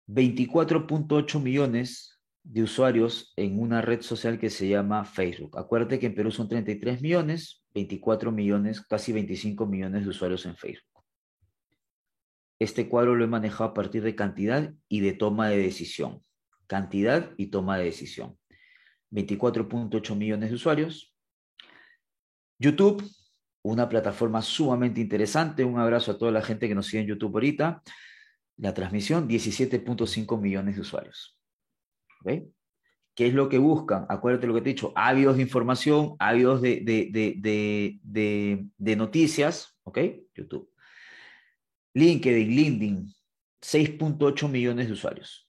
24.8 0.07 1.43
millones 1.43 2.14
de 2.45 2.63
usuarios 2.63 3.33
en 3.37 3.59
una 3.59 3.81
red 3.81 4.03
social 4.03 4.39
que 4.39 4.51
se 4.51 4.69
llama 4.69 5.05
Facebook. 5.05 5.59
Acuérdate 5.59 5.99
que 5.99 6.07
en 6.07 6.15
Perú 6.15 6.31
son 6.31 6.47
33 6.47 7.01
millones, 7.01 7.65
24 7.75 8.31
millones, 8.31 8.83
casi 8.83 9.13
25 9.13 9.67
millones 9.67 10.05
de 10.05 10.11
usuarios 10.11 10.45
en 10.45 10.55
Facebook. 10.55 11.03
Este 12.61 12.89
cuadro 12.89 13.17
lo 13.17 13.25
he 13.25 13.29
manejado 13.29 13.71
a 13.71 13.75
partir 13.75 14.03
de 14.03 14.15
cantidad 14.15 14.73
y 14.89 15.01
de 15.01 15.15
toma 15.15 15.49
de 15.49 15.57
decisión. 15.57 16.23
Cantidad 16.67 17.33
y 17.39 17.47
toma 17.47 17.79
de 17.79 17.85
decisión. 17.85 18.39
24.8 19.11 20.15
millones 20.15 20.51
de 20.51 20.55
usuarios. 20.55 21.15
YouTube, 22.59 23.03
una 23.63 23.89
plataforma 23.89 24.43
sumamente 24.43 25.01
interesante. 25.01 25.65
Un 25.65 25.79
abrazo 25.79 26.13
a 26.13 26.19
toda 26.19 26.31
la 26.31 26.43
gente 26.43 26.69
que 26.69 26.75
nos 26.75 26.87
sigue 26.87 27.03
en 27.03 27.09
YouTube 27.09 27.35
ahorita. 27.35 27.83
La 28.59 28.75
transmisión, 28.75 29.29
17.5 29.29 30.41
millones 30.41 30.77
de 30.77 30.83
usuarios. 30.83 31.39
¿Qué 32.25 33.27
es 33.29 33.35
lo 33.35 33.49
que 33.49 33.59
buscan? 33.59 34.07
Acuérdate 34.09 34.47
lo 34.47 34.55
que 34.55 34.61
te 34.61 34.71
he 34.71 34.73
dicho, 34.75 34.93
ávidos 34.97 35.37
de 35.37 35.43
información, 35.43 36.17
ávidos 36.19 36.61
de, 36.61 36.81
de, 36.81 37.11
de, 37.41 38.67
de, 38.77 38.97
noticias, 38.97 39.79
¿ok? 39.85 39.99
YouTube. 40.35 40.69
LinkedIn, 41.95 42.49
LinkedIn, 42.49 43.15
6.8 43.63 44.49
millones 44.49 44.89
de 44.89 44.93
usuarios 44.93 45.45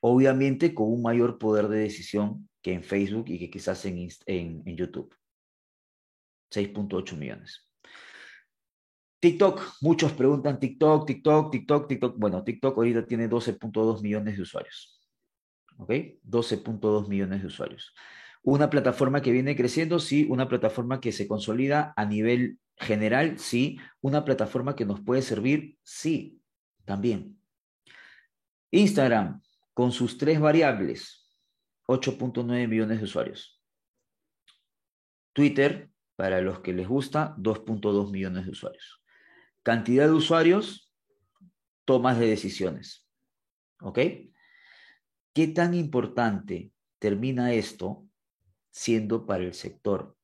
obviamente 0.00 0.74
con 0.74 0.90
un 0.90 1.02
mayor 1.02 1.38
poder 1.38 1.68
de 1.68 1.78
decisión 1.80 2.48
que 2.62 2.72
en 2.72 2.82
Facebook 2.82 3.26
y 3.28 3.38
que 3.38 3.50
quizás 3.50 3.84
en, 3.84 4.08
en, 4.26 4.76
YouTube. 4.76 5.14
6.8 6.52 7.16
millones. 7.16 7.66
TikTok, 9.20 9.60
muchos 9.82 10.12
preguntan 10.12 10.58
TikTok, 10.58 11.06
TikTok, 11.06 11.52
TikTok, 11.52 11.88
TikTok. 11.88 12.18
Bueno, 12.18 12.42
TikTok 12.42 12.76
ahorita 12.76 13.06
tiene 13.06 13.28
12.2 13.28 14.02
millones 14.02 14.36
de 14.36 14.42
usuarios. 14.42 14.99
¿Ok? 15.80 15.90
12.2 16.28 17.08
millones 17.08 17.40
de 17.40 17.46
usuarios. 17.46 17.94
Una 18.42 18.68
plataforma 18.68 19.22
que 19.22 19.32
viene 19.32 19.56
creciendo, 19.56 19.98
sí. 19.98 20.26
Una 20.28 20.46
plataforma 20.46 21.00
que 21.00 21.10
se 21.10 21.26
consolida 21.26 21.94
a 21.96 22.04
nivel 22.04 22.58
general, 22.76 23.38
sí. 23.38 23.78
Una 24.02 24.24
plataforma 24.24 24.76
que 24.76 24.84
nos 24.84 25.00
puede 25.00 25.22
servir, 25.22 25.78
sí, 25.82 26.40
también. 26.84 27.38
Instagram, 28.70 29.42
con 29.72 29.90
sus 29.92 30.18
tres 30.18 30.38
variables, 30.38 31.32
8.9 31.86 32.68
millones 32.68 32.98
de 32.98 33.04
usuarios. 33.04 33.62
Twitter, 35.32 35.90
para 36.16 36.42
los 36.42 36.60
que 36.60 36.74
les 36.74 36.86
gusta, 36.86 37.34
2.2 37.38 38.10
millones 38.10 38.44
de 38.44 38.50
usuarios. 38.50 39.02
Cantidad 39.62 40.06
de 40.06 40.12
usuarios, 40.12 40.92
tomas 41.86 42.18
de 42.18 42.26
decisiones. 42.26 43.08
¿Ok? 43.80 43.98
¿Qué 45.32 45.46
tan 45.48 45.74
importante 45.74 46.72
termina 46.98 47.52
esto 47.52 48.06
siendo 48.70 49.26
para 49.26 49.44
el 49.44 49.54
sector? 49.54 50.16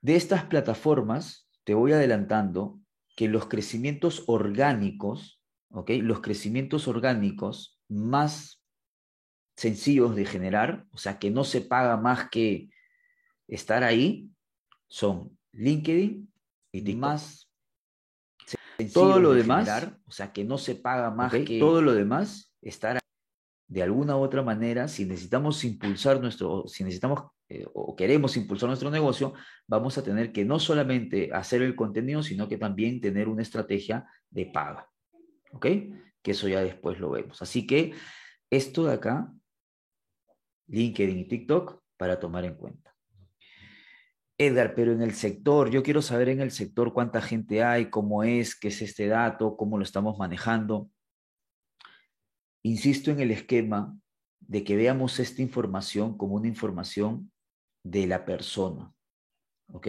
De 0.00 0.16
estas 0.16 0.44
plataformas, 0.44 1.48
te 1.64 1.74
voy 1.74 1.92
adelantando 1.92 2.80
que 3.16 3.28
los 3.28 3.46
crecimientos 3.46 4.24
orgánicos 4.26 5.38
los 5.70 6.20
crecimientos 6.20 6.88
orgánicos 6.88 7.78
más 7.88 8.62
sencillos 9.56 10.14
de 10.14 10.24
generar, 10.24 10.86
o 10.90 10.98
sea, 10.98 11.18
que 11.18 11.30
no 11.30 11.44
se 11.44 11.60
paga 11.60 11.96
más 11.96 12.30
que 12.30 12.70
estar 13.48 13.82
ahí, 13.82 14.30
son 14.88 15.36
LinkedIn 15.52 16.32
y 16.72 16.94
más 16.94 17.50
todo 18.94 19.18
lo 19.18 19.34
demás, 19.34 19.90
o 20.06 20.12
sea, 20.12 20.32
que 20.32 20.44
no 20.44 20.58
se 20.58 20.76
paga 20.76 21.10
más 21.10 21.32
que 21.32 21.58
todo 21.58 21.82
lo 21.82 21.92
demás, 21.92 22.47
estar 22.62 22.98
de 23.68 23.82
alguna 23.82 24.16
u 24.16 24.20
otra 24.20 24.42
manera, 24.42 24.88
si 24.88 25.04
necesitamos 25.04 25.62
impulsar 25.64 26.20
nuestro, 26.20 26.66
si 26.66 26.84
necesitamos 26.84 27.24
eh, 27.50 27.66
o 27.74 27.94
queremos 27.94 28.36
impulsar 28.36 28.68
nuestro 28.68 28.90
negocio, 28.90 29.34
vamos 29.66 29.96
a 29.98 30.02
tener 30.02 30.32
que 30.32 30.44
no 30.44 30.58
solamente 30.58 31.30
hacer 31.32 31.62
el 31.62 31.76
contenido, 31.76 32.22
sino 32.22 32.48
que 32.48 32.58
también 32.58 33.00
tener 33.00 33.28
una 33.28 33.42
estrategia 33.42 34.06
de 34.30 34.46
paga. 34.46 34.88
¿Ok? 35.52 35.66
Que 36.22 36.30
eso 36.30 36.48
ya 36.48 36.60
después 36.60 36.98
lo 36.98 37.10
vemos. 37.10 37.40
Así 37.42 37.66
que 37.66 37.92
esto 38.50 38.86
de 38.86 38.94
acá, 38.94 39.32
LinkedIn 40.68 41.18
y 41.18 41.28
TikTok, 41.28 41.82
para 41.96 42.18
tomar 42.18 42.44
en 42.44 42.54
cuenta. 42.54 42.94
Edgar, 44.38 44.74
pero 44.74 44.92
en 44.92 45.02
el 45.02 45.14
sector, 45.14 45.68
yo 45.70 45.82
quiero 45.82 46.00
saber 46.00 46.28
en 46.28 46.40
el 46.40 46.52
sector 46.52 46.92
cuánta 46.92 47.20
gente 47.20 47.64
hay, 47.64 47.90
cómo 47.90 48.22
es, 48.22 48.58
qué 48.58 48.68
es 48.68 48.80
este 48.82 49.08
dato, 49.08 49.56
cómo 49.56 49.78
lo 49.78 49.84
estamos 49.84 50.16
manejando. 50.16 50.90
Insisto 52.62 53.10
en 53.10 53.20
el 53.20 53.30
esquema 53.30 53.98
de 54.40 54.64
que 54.64 54.76
veamos 54.76 55.20
esta 55.20 55.42
información 55.42 56.16
como 56.16 56.34
una 56.36 56.48
información 56.48 57.30
de 57.84 58.06
la 58.06 58.24
persona. 58.24 58.92
¿Ok? 59.72 59.88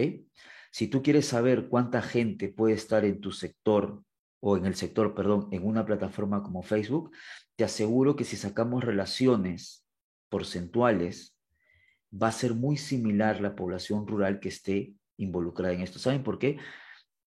Si 0.71 0.87
tú 0.87 1.01
quieres 1.01 1.25
saber 1.25 1.67
cuánta 1.69 2.01
gente 2.01 2.49
puede 2.49 2.75
estar 2.75 3.05
en 3.05 3.21
tu 3.21 3.31
sector 3.31 4.03
o 4.39 4.57
en 4.57 4.65
el 4.65 4.75
sector, 4.75 5.15
perdón, 5.15 5.47
en 5.51 5.65
una 5.65 5.85
plataforma 5.85 6.43
como 6.43 6.61
Facebook, 6.61 7.11
te 7.55 7.63
aseguro 7.63 8.15
que 8.15 8.23
si 8.23 8.37
sacamos 8.37 8.83
relaciones 8.83 9.85
porcentuales, 10.29 11.35
va 12.11 12.27
a 12.27 12.31
ser 12.31 12.53
muy 12.53 12.77
similar 12.77 13.41
la 13.41 13.55
población 13.55 14.07
rural 14.07 14.39
que 14.39 14.49
esté 14.49 14.93
involucrada 15.17 15.73
en 15.73 15.81
esto. 15.81 15.99
¿Saben 15.99 16.23
por 16.23 16.39
qué? 16.39 16.57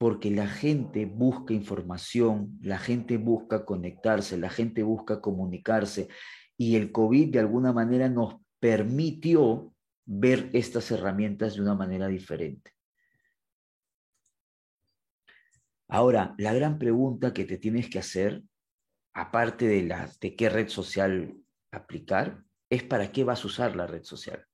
Porque 0.03 0.33
la 0.33 0.49
gente 0.49 1.07
busca 1.07 1.55
información, 1.55 2.59
la 2.61 2.77
gente 2.77 3.19
busca 3.19 3.65
conectarse, 3.65 4.37
la 4.37 4.51
gente 4.51 4.83
busca 4.83 5.21
comunicarse 5.21 6.09
y 6.57 6.75
el 6.75 6.91
COVID 6.91 7.31
de 7.31 7.39
alguna 7.39 7.73
manera 7.73 8.09
nos 8.09 8.35
permitió 8.59 9.73
ver 10.05 10.51
estas 10.55 10.91
herramientas 10.91 11.55
de 11.55 11.63
una 11.63 11.77
manera 11.77 12.09
diferente. 12.09 12.73
Ahora, 15.87 16.35
la 16.37 16.53
gran 16.53 16.81
pregunta 16.81 17.33
que 17.33 17.45
te 17.45 17.59
tienes 17.59 17.89
que 17.89 18.01
hacer, 18.01 18.43
aparte 19.15 19.69
de, 19.69 19.85
la, 19.85 20.11
de 20.21 20.35
qué 20.35 20.49
red 20.49 20.67
social 20.67 21.33
aplicar, 21.71 22.43
es 22.69 22.83
para 22.83 23.13
qué 23.13 23.23
vas 23.23 23.45
a 23.45 23.47
usar 23.47 23.77
la 23.77 23.87
red 23.87 24.03
social. 24.03 24.45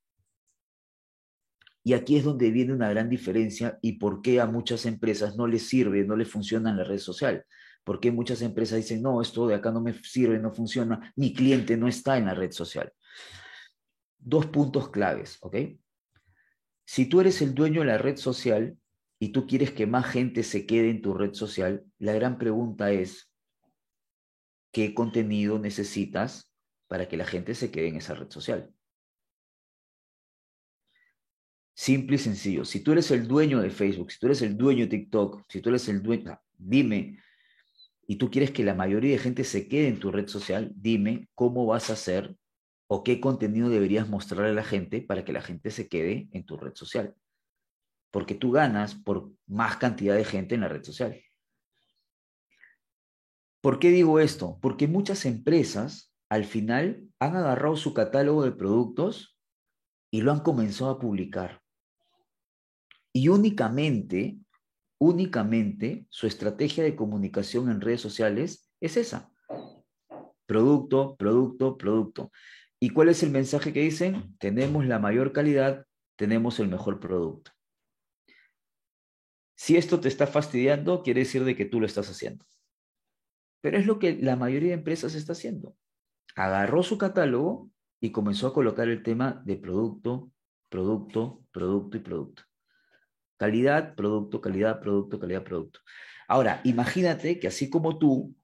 Y 1.88 1.94
aquí 1.94 2.18
es 2.18 2.24
donde 2.24 2.50
viene 2.50 2.74
una 2.74 2.90
gran 2.90 3.08
diferencia 3.08 3.78
y 3.80 3.92
por 3.92 4.20
qué 4.20 4.42
a 4.42 4.46
muchas 4.46 4.84
empresas 4.84 5.38
no 5.38 5.46
les 5.46 5.66
sirve, 5.66 6.04
no 6.04 6.16
les 6.16 6.28
funciona 6.28 6.74
la 6.74 6.84
red 6.84 6.98
social. 6.98 7.46
¿Por 7.82 7.98
qué 7.98 8.12
muchas 8.12 8.42
empresas 8.42 8.76
dicen, 8.76 9.00
no, 9.00 9.22
esto 9.22 9.46
de 9.46 9.54
acá 9.54 9.70
no 9.70 9.80
me 9.80 9.94
sirve, 9.94 10.38
no 10.38 10.52
funciona, 10.52 11.14
mi 11.16 11.32
cliente 11.32 11.78
no 11.78 11.88
está 11.88 12.18
en 12.18 12.26
la 12.26 12.34
red 12.34 12.52
social? 12.52 12.92
Dos 14.18 14.44
puntos 14.48 14.90
claves, 14.90 15.38
¿ok? 15.40 15.56
Si 16.84 17.06
tú 17.06 17.22
eres 17.22 17.40
el 17.40 17.54
dueño 17.54 17.80
de 17.80 17.86
la 17.86 17.96
red 17.96 18.18
social 18.18 18.76
y 19.18 19.30
tú 19.30 19.46
quieres 19.46 19.70
que 19.70 19.86
más 19.86 20.04
gente 20.04 20.42
se 20.42 20.66
quede 20.66 20.90
en 20.90 21.00
tu 21.00 21.14
red 21.14 21.32
social, 21.32 21.86
la 21.98 22.12
gran 22.12 22.36
pregunta 22.36 22.92
es, 22.92 23.32
¿qué 24.72 24.92
contenido 24.92 25.58
necesitas 25.58 26.52
para 26.86 27.08
que 27.08 27.16
la 27.16 27.24
gente 27.24 27.54
se 27.54 27.70
quede 27.70 27.88
en 27.88 27.96
esa 27.96 28.14
red 28.14 28.28
social? 28.28 28.74
Simple 31.78 32.16
y 32.16 32.18
sencillo. 32.18 32.64
Si 32.64 32.80
tú 32.80 32.90
eres 32.90 33.08
el 33.12 33.28
dueño 33.28 33.60
de 33.60 33.70
Facebook, 33.70 34.10
si 34.10 34.18
tú 34.18 34.26
eres 34.26 34.42
el 34.42 34.56
dueño 34.56 34.80
de 34.80 34.88
TikTok, 34.88 35.44
si 35.48 35.60
tú 35.60 35.68
eres 35.68 35.88
el 35.88 36.02
dueño, 36.02 36.36
dime, 36.56 37.20
y 38.04 38.16
tú 38.16 38.32
quieres 38.32 38.50
que 38.50 38.64
la 38.64 38.74
mayoría 38.74 39.12
de 39.12 39.18
gente 39.18 39.44
se 39.44 39.68
quede 39.68 39.86
en 39.86 40.00
tu 40.00 40.10
red 40.10 40.26
social, 40.26 40.72
dime 40.74 41.28
cómo 41.36 41.66
vas 41.66 41.88
a 41.88 41.92
hacer 41.92 42.36
o 42.88 43.04
qué 43.04 43.20
contenido 43.20 43.68
deberías 43.68 44.08
mostrarle 44.08 44.50
a 44.50 44.54
la 44.54 44.64
gente 44.64 45.02
para 45.02 45.24
que 45.24 45.32
la 45.32 45.40
gente 45.40 45.70
se 45.70 45.88
quede 45.88 46.28
en 46.32 46.44
tu 46.44 46.56
red 46.56 46.74
social. 46.74 47.14
Porque 48.10 48.34
tú 48.34 48.50
ganas 48.50 48.96
por 48.96 49.30
más 49.46 49.76
cantidad 49.76 50.16
de 50.16 50.24
gente 50.24 50.56
en 50.56 50.62
la 50.62 50.68
red 50.68 50.82
social. 50.82 51.22
¿Por 53.60 53.78
qué 53.78 53.90
digo 53.90 54.18
esto? 54.18 54.58
Porque 54.60 54.88
muchas 54.88 55.24
empresas 55.26 56.12
al 56.28 56.44
final 56.44 57.08
han 57.20 57.36
agarrado 57.36 57.76
su 57.76 57.94
catálogo 57.94 58.42
de 58.42 58.50
productos 58.50 59.38
y 60.10 60.22
lo 60.22 60.32
han 60.32 60.40
comenzado 60.40 60.90
a 60.90 60.98
publicar. 60.98 61.62
Y 63.12 63.28
únicamente 63.28 64.38
únicamente 64.98 66.06
su 66.10 66.26
estrategia 66.26 66.84
de 66.84 66.96
comunicación 66.96 67.70
en 67.70 67.80
redes 67.80 68.00
sociales 68.00 68.70
es 68.80 68.96
esa. 68.96 69.30
Producto, 70.46 71.16
producto, 71.16 71.76
producto. 71.76 72.32
¿Y 72.80 72.90
cuál 72.90 73.08
es 73.08 73.22
el 73.22 73.30
mensaje 73.30 73.72
que 73.72 73.80
dicen? 73.80 74.36
Tenemos 74.38 74.86
la 74.86 74.98
mayor 74.98 75.32
calidad, 75.32 75.86
tenemos 76.16 76.58
el 76.60 76.68
mejor 76.68 77.00
producto. 77.00 77.52
Si 79.56 79.76
esto 79.76 80.00
te 80.00 80.08
está 80.08 80.26
fastidiando, 80.26 81.02
quiere 81.02 81.20
decir 81.20 81.44
de 81.44 81.56
que 81.56 81.64
tú 81.64 81.80
lo 81.80 81.86
estás 81.86 82.08
haciendo. 82.08 82.44
Pero 83.60 83.76
es 83.76 83.86
lo 83.86 83.98
que 83.98 84.16
la 84.16 84.36
mayoría 84.36 84.68
de 84.68 84.74
empresas 84.74 85.14
está 85.14 85.32
haciendo. 85.32 85.76
Agarró 86.36 86.84
su 86.84 86.96
catálogo 86.96 87.68
y 88.00 88.12
comenzó 88.12 88.46
a 88.46 88.54
colocar 88.54 88.88
el 88.88 89.02
tema 89.02 89.42
de 89.44 89.56
producto, 89.56 90.30
producto, 90.68 91.42
producto 91.50 91.96
y 91.96 92.00
producto. 92.00 92.47
Calidad, 93.38 93.94
producto, 93.94 94.40
calidad, 94.40 94.80
producto, 94.80 95.18
calidad, 95.18 95.44
producto. 95.44 95.80
Ahora, 96.26 96.60
imagínate 96.64 97.38
que 97.38 97.46
así 97.46 97.70
como 97.70 97.98
tú, 97.98 98.36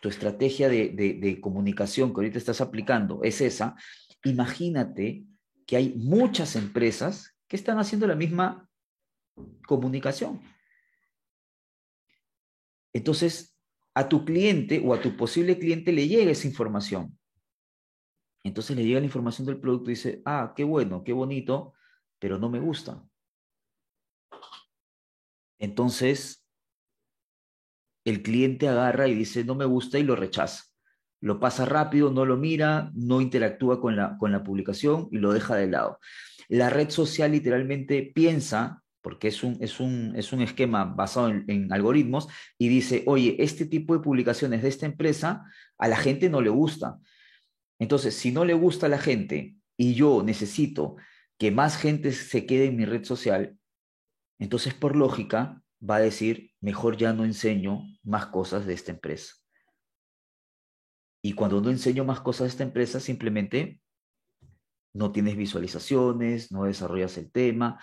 tu 0.00 0.08
estrategia 0.08 0.68
de, 0.68 1.38
comunicación 1.40 2.10
que 2.10 2.20
ahorita 2.20 2.38
estás 2.38 2.60
aplicando 2.60 3.20
es 3.24 3.40
esa, 3.40 3.74
imagínate 4.24 5.24
que 5.66 5.76
hay 5.76 5.94
muchas 5.96 6.54
empresas 6.54 7.34
que 7.48 7.56
están 7.56 7.78
haciendo 7.78 8.06
la 8.06 8.14
misma 8.14 8.68
comunicación. 9.66 10.40
Entonces, 12.92 13.56
a 13.94 14.08
tu 14.08 14.24
cliente 14.24 14.82
o 14.84 14.94
a 14.94 15.00
tu 15.00 15.16
posible 15.16 15.58
cliente 15.58 15.92
le 15.92 16.06
llega 16.06 16.30
esa 16.30 16.46
información. 16.46 17.18
Entonces 18.44 18.76
le 18.76 18.84
llega 18.84 19.00
la 19.00 19.06
información 19.06 19.46
del 19.46 19.60
producto 19.60 19.90
y 19.90 19.94
dice, 19.94 20.22
ah, 20.24 20.52
qué 20.54 20.64
bueno, 20.64 21.02
qué 21.04 21.12
bonito, 21.12 21.74
pero 22.18 22.38
no 22.38 22.50
me 22.50 22.60
gusta. 22.60 23.02
Entonces, 25.62 26.44
el 28.04 28.22
cliente 28.22 28.68
agarra 28.68 29.06
y 29.06 29.14
dice, 29.14 29.44
no 29.44 29.54
me 29.54 29.64
gusta 29.64 30.00
y 30.00 30.02
lo 30.02 30.16
rechaza. 30.16 30.64
Lo 31.20 31.38
pasa 31.38 31.64
rápido, 31.64 32.10
no 32.10 32.26
lo 32.26 32.36
mira, 32.36 32.90
no 32.94 33.20
interactúa 33.20 33.80
con 33.80 33.94
la, 33.94 34.18
con 34.18 34.32
la 34.32 34.42
publicación 34.42 35.06
y 35.12 35.18
lo 35.18 35.32
deja 35.32 35.54
de 35.54 35.68
lado. 35.68 36.00
La 36.48 36.68
red 36.68 36.90
social 36.90 37.30
literalmente 37.30 38.10
piensa, 38.12 38.82
porque 39.02 39.28
es 39.28 39.44
un, 39.44 39.56
es 39.60 39.78
un, 39.78 40.14
es 40.16 40.32
un 40.32 40.42
esquema 40.42 40.84
basado 40.84 41.28
en, 41.28 41.44
en 41.46 41.72
algoritmos, 41.72 42.26
y 42.58 42.66
dice, 42.68 43.04
oye, 43.06 43.36
este 43.38 43.64
tipo 43.64 43.94
de 43.94 44.02
publicaciones 44.02 44.62
de 44.62 44.68
esta 44.68 44.86
empresa 44.86 45.44
a 45.78 45.86
la 45.86 45.96
gente 45.96 46.28
no 46.28 46.40
le 46.40 46.50
gusta. 46.50 46.98
Entonces, 47.78 48.16
si 48.16 48.32
no 48.32 48.44
le 48.44 48.54
gusta 48.54 48.86
a 48.86 48.88
la 48.88 48.98
gente 48.98 49.54
y 49.76 49.94
yo 49.94 50.24
necesito 50.24 50.96
que 51.38 51.52
más 51.52 51.76
gente 51.76 52.10
se 52.10 52.46
quede 52.46 52.64
en 52.64 52.76
mi 52.76 52.84
red 52.84 53.04
social, 53.04 53.56
entonces, 54.42 54.74
por 54.74 54.96
lógica, 54.96 55.62
va 55.88 55.96
a 55.96 56.00
decir, 56.00 56.50
mejor 56.60 56.96
ya 56.96 57.12
no 57.12 57.24
enseño 57.24 57.82
más 58.02 58.26
cosas 58.26 58.66
de 58.66 58.74
esta 58.74 58.90
empresa. 58.90 59.36
Y 61.22 61.34
cuando 61.34 61.60
no 61.60 61.70
enseño 61.70 62.04
más 62.04 62.20
cosas 62.20 62.46
de 62.46 62.48
esta 62.48 62.64
empresa, 62.64 62.98
simplemente 62.98 63.80
no 64.94 65.12
tienes 65.12 65.36
visualizaciones, 65.36 66.50
no 66.50 66.64
desarrollas 66.64 67.16
el 67.18 67.30
tema. 67.30 67.80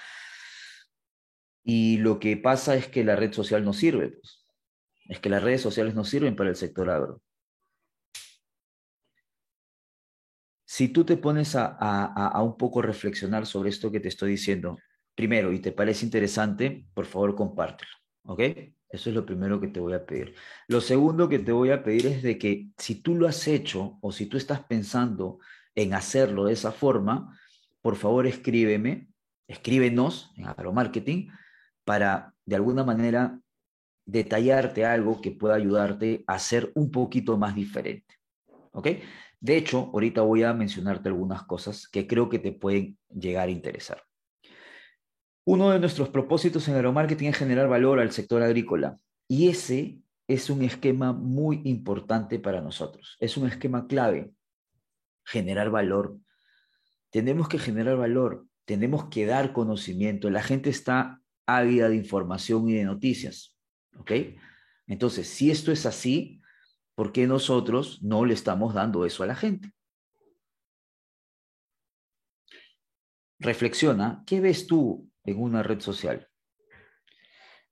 Y 1.63 1.99
lo 1.99 2.19
que 2.19 2.35
pasa 2.35 2.75
es 2.75 2.89
que 2.89 3.05
la 3.05 3.15
red 3.15 3.31
social 3.31 3.63
no 3.63 3.71
sirve. 3.71 4.09
Pues. 4.09 4.45
Es 5.07 5.21
que 5.21 5.29
las 5.29 5.41
redes 5.41 5.61
sociales 5.61 5.95
no 5.95 6.03
sirven 6.03 6.35
para 6.35 6.49
el 6.49 6.57
sector 6.57 6.89
agro. 6.89 7.21
Si 10.65 10.89
tú 10.89 11.05
te 11.05 11.15
pones 11.15 11.55
a, 11.55 11.67
a 11.67 12.43
un 12.43 12.57
poco 12.57 12.81
reflexionar 12.81 13.45
sobre 13.45 13.69
esto 13.69 13.91
que 13.91 14.01
te 14.01 14.09
estoy 14.09 14.31
diciendo, 14.31 14.77
primero, 15.19 15.51
y 15.51 15.59
te 15.59 15.73
parece 15.73 16.05
interesante, 16.05 16.85
por 16.93 17.05
favor 17.05 17.35
compártelo, 17.35 17.91
¿ok? 18.23 18.39
Eso 18.89 19.09
es 19.09 19.13
lo 19.13 19.25
primero 19.25 19.59
que 19.59 19.67
te 19.67 19.81
voy 19.81 19.91
a 19.91 20.05
pedir. 20.05 20.33
Lo 20.69 20.79
segundo 20.79 21.27
que 21.27 21.39
te 21.39 21.51
voy 21.51 21.71
a 21.71 21.83
pedir 21.83 22.07
es 22.07 22.23
de 22.23 22.37
que 22.37 22.69
si 22.77 23.01
tú 23.01 23.15
lo 23.15 23.27
has 23.27 23.45
hecho 23.45 23.97
o 23.99 24.13
si 24.13 24.27
tú 24.27 24.37
estás 24.37 24.61
pensando 24.61 25.39
en 25.75 25.93
hacerlo 25.93 26.45
de 26.45 26.53
esa 26.53 26.71
forma, 26.71 27.37
por 27.81 27.97
favor 27.97 28.27
escríbeme, 28.27 29.09
escríbenos 29.45 30.31
en 30.37 30.47
agromarketing 30.47 31.29
para 31.83 32.33
de 32.45 32.55
alguna 32.55 32.85
manera 32.85 33.41
detallarte 34.05 34.85
algo 34.85 35.19
que 35.19 35.31
pueda 35.31 35.55
ayudarte 35.55 36.23
a 36.27 36.39
ser 36.39 36.71
un 36.75 36.91
poquito 36.91 37.37
más 37.37 37.55
diferente. 37.55 38.15
¿Ok? 38.71 38.87
De 39.41 39.57
hecho, 39.57 39.91
ahorita 39.93 40.21
voy 40.21 40.43
a 40.43 40.53
mencionarte 40.53 41.09
algunas 41.09 41.43
cosas 41.43 41.89
que 41.89 42.07
creo 42.07 42.29
que 42.29 42.39
te 42.39 42.53
pueden 42.53 42.97
llegar 43.09 43.49
a 43.49 43.51
interesar. 43.51 44.08
Uno 45.51 45.71
de 45.71 45.79
nuestros 45.79 46.09
propósitos 46.09 46.67
en 46.67 46.75
agromarketing 46.75 47.29
es 47.29 47.37
generar 47.37 47.67
valor 47.67 47.99
al 47.99 48.11
sector 48.11 48.43
agrícola 48.43 48.99
y 49.27 49.49
ese 49.49 49.99
es 50.27 50.51
un 50.51 50.61
esquema 50.61 51.11
muy 51.11 51.63
importante 51.65 52.37
para 52.37 52.61
nosotros. 52.61 53.17
Es 53.19 53.35
un 53.35 53.47
esquema 53.47 53.87
clave, 53.87 54.31
generar 55.25 55.71
valor. 55.71 56.19
Tenemos 57.09 57.49
que 57.49 57.57
generar 57.57 57.97
valor, 57.97 58.45
tenemos 58.65 59.05
que 59.09 59.25
dar 59.25 59.51
conocimiento. 59.51 60.29
La 60.29 60.43
gente 60.43 60.69
está 60.69 61.19
ávida 61.47 61.89
de 61.89 61.95
información 61.95 62.69
y 62.69 62.73
de 62.73 62.83
noticias. 62.83 63.57
¿Ok? 63.97 64.11
Entonces, 64.85 65.27
si 65.27 65.49
esto 65.49 65.71
es 65.71 65.87
así, 65.87 66.43
¿por 66.93 67.11
qué 67.11 67.25
nosotros 67.25 68.03
no 68.03 68.23
le 68.23 68.35
estamos 68.35 68.75
dando 68.75 69.03
eso 69.03 69.23
a 69.23 69.25
la 69.25 69.35
gente? 69.35 69.71
Reflexiona, 73.39 74.23
¿qué 74.27 74.41
ves 74.41 74.67
tú 74.67 75.09
en 75.31 75.41
una 75.41 75.63
red 75.63 75.79
social. 75.79 76.27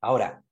Ahora, 0.01 0.43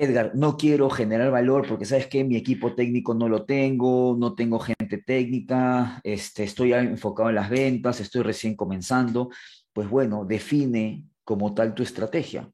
Edgar, 0.00 0.30
no 0.36 0.56
quiero 0.56 0.88
generar 0.90 1.32
valor 1.32 1.66
porque 1.66 1.84
sabes 1.84 2.06
que 2.06 2.22
mi 2.22 2.36
equipo 2.36 2.76
técnico 2.76 3.14
no 3.14 3.28
lo 3.28 3.44
tengo, 3.44 4.16
no 4.16 4.36
tengo 4.36 4.60
gente 4.60 4.98
técnica, 4.98 6.00
este, 6.04 6.44
estoy 6.44 6.72
enfocado 6.72 7.30
en 7.30 7.34
las 7.34 7.50
ventas, 7.50 7.98
estoy 7.98 8.22
recién 8.22 8.54
comenzando. 8.54 9.30
Pues 9.72 9.90
bueno, 9.90 10.24
define 10.24 11.04
como 11.24 11.52
tal 11.52 11.74
tu 11.74 11.82
estrategia. 11.82 12.48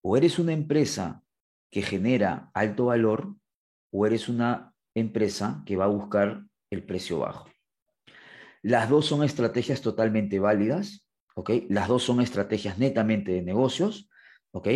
O 0.00 0.16
eres 0.16 0.38
una 0.38 0.52
empresa 0.52 1.24
que 1.68 1.82
genera 1.82 2.50
alto 2.54 2.86
valor 2.86 3.34
o 3.90 4.06
eres 4.06 4.28
una 4.28 4.72
empresa 4.94 5.64
que 5.66 5.76
va 5.76 5.86
a 5.86 5.88
buscar 5.88 6.44
el 6.70 6.84
precio 6.84 7.18
bajo. 7.18 7.48
Las 8.62 8.88
dos 8.88 9.06
son 9.06 9.24
estrategias 9.24 9.82
totalmente 9.82 10.38
válidas 10.38 11.07
las 11.68 11.88
dos 11.88 12.02
son 12.02 12.20
estrategias 12.20 12.78
netamente 12.78 13.32
de 13.32 13.42
negocios, 13.42 14.10
¿ok? 14.52 14.68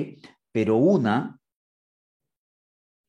Pero 0.53 0.77
una, 0.77 1.39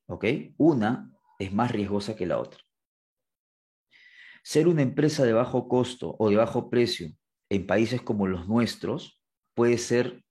¿ok? 0.08 0.26
Una 0.58 1.12
es 1.40 1.54
más 1.54 1.72
riesgosa 1.72 2.16
que 2.16 2.26
la 2.26 2.40
otra. 2.40 2.60
Ser 4.44 4.68
una 4.68 4.82
empresa 4.82 5.24
de 5.24 5.34
bajo 5.34 5.68
costo 5.68 6.16
o 6.20 6.30
de 6.30 6.36
bajo 6.36 6.70
precio 6.70 7.10
en 7.50 7.68
países 7.68 8.02
como 8.02 8.28
los 8.28 8.48
nuestros 8.48 9.22
puede 9.54 9.78
ser 9.78 10.24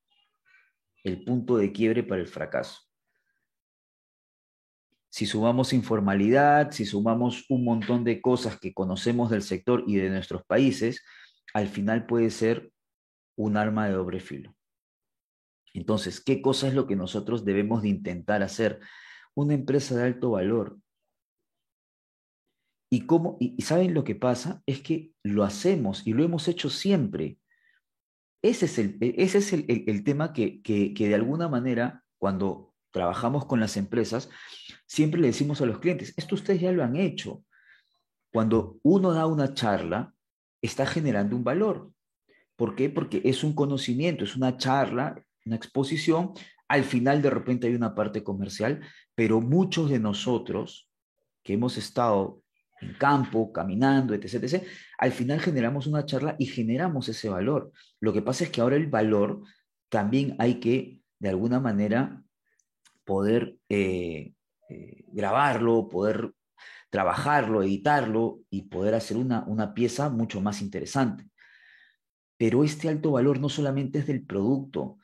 el 1.05 1.25
punto 1.25 1.57
de 1.57 1.73
quiebre 1.73 2.03
para 2.03 2.21
el 2.21 2.29
fracaso. 2.29 2.81
Si 5.11 5.27
sumamos 5.27 5.73
informalidad, 5.73 6.71
si 6.71 6.87
sumamos 6.87 7.45
un 7.51 7.65
montón 7.65 8.03
de 8.03 8.21
cosas 8.23 8.59
que 8.59 8.73
conocemos 8.73 9.31
del 9.31 9.43
sector 9.43 9.85
y 9.87 9.97
de 9.97 10.09
nuestros 10.09 10.43
países, 10.45 11.05
al 11.53 11.69
final 11.69 12.07
puede 12.07 12.31
ser 12.31 12.73
un 13.37 13.57
arma 13.57 13.87
de 13.87 13.95
doble 13.95 14.21
filo. 14.21 14.55
Entonces, 15.75 16.21
¿qué 16.21 16.43
cosa 16.43 16.69
es 16.69 16.75
lo 16.75 16.87
que 16.87 16.97
nosotros 16.97 17.45
debemos 17.45 17.83
de 17.83 17.89
intentar 17.89 18.43
hacer? 18.43 18.81
una 19.35 19.55
empresa 19.55 19.97
de 19.97 20.05
alto 20.05 20.31
valor. 20.31 20.79
¿Y, 22.91 23.07
cómo, 23.07 23.39
y, 23.41 23.61
saben 23.63 23.95
lo 23.95 24.05
que 24.05 24.15
pasa? 24.15 24.63
Es 24.67 24.83
que 24.83 25.13
lo 25.23 25.45
hacemos 25.45 26.07
y 26.07 26.13
lo 26.13 26.25
hemos 26.25 26.47
hecho 26.49 26.69
siempre. 26.69 27.39
Ese 28.43 28.67
es 28.67 28.79
el, 28.79 28.99
ese 29.01 29.39
es 29.39 29.53
el, 29.53 30.05
tema 30.05 30.33
que, 30.33 30.61
que, 30.63 30.93
que 30.93 31.09
de 31.09 31.15
alguna 31.15 31.49
manera, 31.49 32.05
cuando 32.19 32.75
trabajamos 32.91 33.47
con 33.47 33.61
las 33.61 33.77
empresas, 33.77 34.29
siempre 34.87 35.21
le 35.21 35.29
decimos 35.29 35.63
a 35.63 35.67
los 35.67 35.79
clientes, 35.79 36.13
esto 36.17 36.35
ustedes 36.35 36.61
ya 36.61 36.73
lo 36.73 36.85
han 36.85 36.97
hecho. 36.97 37.45
Cuando 38.31 38.79
uno 38.83 39.13
da 39.13 39.27
una 39.27 39.55
charla, 39.55 40.15
está 40.61 40.85
generando 40.85 41.35
un 41.37 41.45
valor. 41.45 41.93
¿Por 42.57 42.75
qué? 42.75 42.91
Porque 42.91 43.23
es 43.25 43.45
un 43.45 43.55
conocimiento, 43.55 44.25
es 44.25 44.37
una 44.37 44.57
charla, 44.57 45.23
una 45.45 45.57
exposición. 45.57 46.33
Al 46.69 46.85
final 46.85 47.23
de 47.23 47.31
repente 47.31 47.67
hay 47.67 47.75
una 47.75 47.95
parte 47.95 48.23
comercial, 48.23 48.81
pero 49.15 49.41
muchos 49.41 49.91
de 49.91 49.99
nosotros 49.99 50.89
que 51.43 51.55
hemos 51.55 51.77
estado 51.77 52.43
en 52.81 52.95
campo, 52.95 53.53
caminando, 53.53 54.15
etc., 54.15 54.35
etc., 54.35 54.65
al 54.99 55.13
final 55.13 55.41
generamos 55.41 55.87
una 55.87 56.05
charla 56.05 56.37
y 56.39 56.47
generamos 56.47 57.09
ese 57.09 57.29
valor. 57.29 57.73
Lo 58.01 58.13
que 58.13 58.23
pasa 58.23 58.45
es 58.45 58.51
que 58.51 58.61
ahora 58.61 58.77
el 58.77 58.87
valor 58.87 59.43
también 59.89 60.37
hay 60.39 60.61
que, 60.61 61.01
de 61.19 61.29
alguna 61.29 61.61
manera, 61.61 62.23
poder 63.05 63.57
eh, 63.69 64.35
eh, 64.69 65.05
grabarlo, 65.09 65.89
poder 65.89 66.33
trabajarlo, 66.91 67.63
editarlo 67.63 68.41
y 68.51 68.63
poder 68.63 68.95
hacer 68.95 69.17
una, 69.17 69.45
una 69.47 69.75
pieza 69.75 70.11
mucho 70.11 70.41
más 70.41 70.61
interesante. 70.61 71.25
Pero 72.43 72.65
este 72.65 72.89
alto 72.89 73.13
valor 73.13 73.39
no 73.39 73.49
solamente 73.49 74.01
es 74.01 74.09
del 74.09 74.27
producto. 74.27 74.99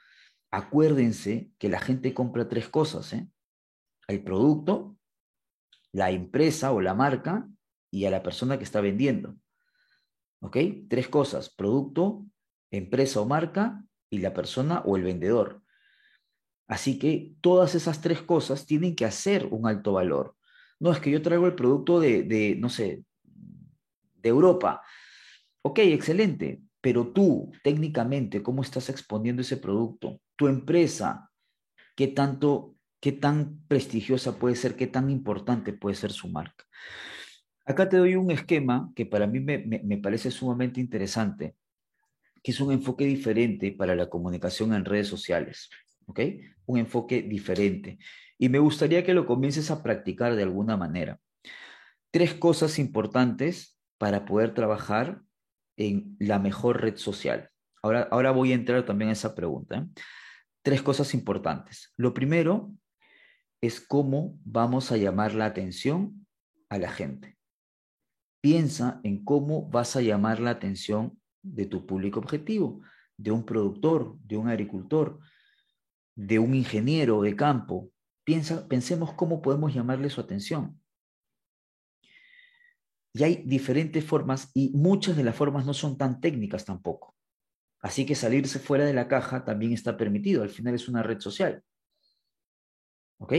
Acuérdense 0.51 1.53
que 1.57 1.68
la 1.68 1.79
gente 1.79 2.12
compra 2.12 2.48
tres 2.48 2.68
cosas. 2.68 3.12
¿eh? 3.12 3.29
El 4.09 4.24
producto, 4.24 4.98
la 5.92 6.11
empresa 6.11 6.72
o 6.72 6.81
la 6.81 6.94
marca 6.94 7.48
y 7.92 8.07
a 8.07 8.11
la 8.11 8.24
persona 8.24 8.59
que 8.59 8.64
está 8.64 8.81
vendiendo. 8.81 9.37
¿Ok? 10.40 10.57
Tres 10.90 11.07
cosas, 11.07 11.48
producto, 11.48 12.27
empresa 12.72 13.20
o 13.20 13.24
marca 13.24 13.85
y 14.11 14.18
la 14.18 14.35
persona 14.35 14.83
o 14.85 14.96
el 14.96 15.05
vendedor. 15.05 15.62
Así 16.66 16.98
que 16.98 17.37
todas 17.40 17.77
esas 17.77 18.01
tres 18.01 18.20
cosas 18.20 18.66
tienen 18.66 18.96
que 18.96 19.05
hacer 19.05 19.46
un 19.53 19.68
alto 19.68 19.92
valor. 19.92 20.35
No 20.81 20.90
es 20.90 20.98
que 20.98 21.12
yo 21.12 21.22
traigo 21.22 21.46
el 21.46 21.55
producto 21.55 22.01
de, 22.01 22.24
de 22.24 22.57
no 22.57 22.68
sé, 22.68 23.05
de 23.22 24.29
Europa. 24.29 24.83
Ok, 25.62 25.79
excelente, 25.79 26.62
pero 26.81 27.12
tú 27.12 27.53
técnicamente, 27.62 28.43
¿cómo 28.43 28.62
estás 28.62 28.88
exponiendo 28.88 29.43
ese 29.43 29.57
producto? 29.57 30.21
Tu 30.37 30.49
empresa, 30.49 31.31
¿qué 31.97 32.09
tanto, 32.09 32.77
qué 33.01 33.12
tan 33.12 33.61
prestigiosa 33.67 34.38
puede 34.38 34.55
ser, 34.55 34.77
qué 34.77 34.87
tan 34.87 35.11
importante 35.11 35.73
puede 35.73 35.97
ser 35.97 36.12
su 36.12 36.29
marca? 36.29 36.64
Acá 37.67 37.88
te 37.88 37.99
doy 37.99 38.14
un 38.14 38.31
esquema 38.31 38.93
que 38.95 39.05
para 39.05 39.27
mí 39.27 39.41
me, 39.41 39.99
parece 39.99 40.31
sumamente 40.31 40.81
interesante, 40.81 41.55
que 42.43 42.53
es 42.53 42.61
un 42.61 42.73
enfoque 42.73 43.05
diferente 43.05 43.73
para 43.73 43.95
la 43.95 44.09
comunicación 44.09 44.73
en 44.73 44.87
redes 44.87 45.09
sociales, 45.09 45.69
¿ok? 46.07 46.21
Un 46.64 46.79
enfoque 46.79 47.21
diferente. 47.21 47.99
Y 48.38 48.49
me 48.49 48.59
gustaría 48.59 49.05
que 49.05 49.12
lo 49.12 49.27
comiences 49.27 49.71
a 49.71 49.83
practicar 49.83 50.35
de 50.35 50.45
alguna 50.45 50.79
manera. 50.79 51.21
Tres 52.11 52.33
cosas 52.33 52.79
importantes 52.79 53.79
para 53.99 54.25
poder 54.25 54.55
trabajar 54.55 55.21
en 55.79 56.17
la 56.19 56.38
mejor 56.38 56.83
red 56.83 56.97
social. 56.97 57.49
Ahora, 57.83 58.09
ahora 58.11 58.33
voy 58.33 58.53
a 58.53 58.57
entrar 58.57 58.85
también 58.85 59.09
a 59.11 59.12
esa 59.12 59.35
pregunta. 59.35 59.79
¿eh? 59.79 59.87
Tres 60.62 60.83
cosas 60.83 61.14
importantes. 61.14 61.95
Lo 61.97 62.12
primero 62.12 62.73
es 63.62 63.81
cómo 63.81 64.38
vamos 64.45 64.93
a 64.93 64.97
llamar 64.97 65.35
la 65.35 65.47
atención 65.47 66.27
a 66.69 66.79
la 66.79 66.91
gente. 66.91 67.38
Piensa 68.43 69.01
en 69.05 69.25
cómo 69.25 69.69
vas 69.71 69.97
a 69.97 70.03
llamar 70.03 70.41
la 70.41 70.51
atención 70.51 71.19
de 71.43 71.67
tu 71.67 71.87
público 71.87 72.21
objetivo, 72.21 72.83
de 73.17 73.31
un 73.31 73.45
productor, 73.45 74.17
de 74.25 74.37
un 74.37 74.49
agricultor, 74.49 75.19
de 76.14 76.38
un 76.38 76.55
ingeniero 76.55 77.23
de 77.23 77.37
campo. 77.37 77.91
Piensa, 78.25 78.67
pensemos 78.69 79.12
cómo 79.14 79.41
podemos 79.41 79.73
llamarle 79.73 80.11
su 80.11 80.21
atención. 80.21 80.81
Y 83.12 83.23
hay 83.23 83.42
diferentes 83.44 84.05
formas 84.05 84.51
y 84.55 84.71
muchas 84.75 85.16
de 85.16 85.25
las 85.25 85.35
formas 85.35 85.66
no 85.66 85.75
son 85.75 85.97
tan 85.97 86.21
técnicas 86.21 86.64
tampoco. 86.64 87.16
Así 87.81 88.05
que 88.05 88.14
salirse 88.14 88.59
fuera 88.59 88.85
de 88.85 88.92
la 88.92 89.09
caja 89.09 89.44
también 89.44 89.73
está 89.73 89.97
permitido. 89.97 90.42
Al 90.42 90.51
final 90.51 90.75
es 90.75 90.88
una 90.88 91.03
red 91.03 91.21
social. 91.21 91.62
¿Ok? 93.18 93.35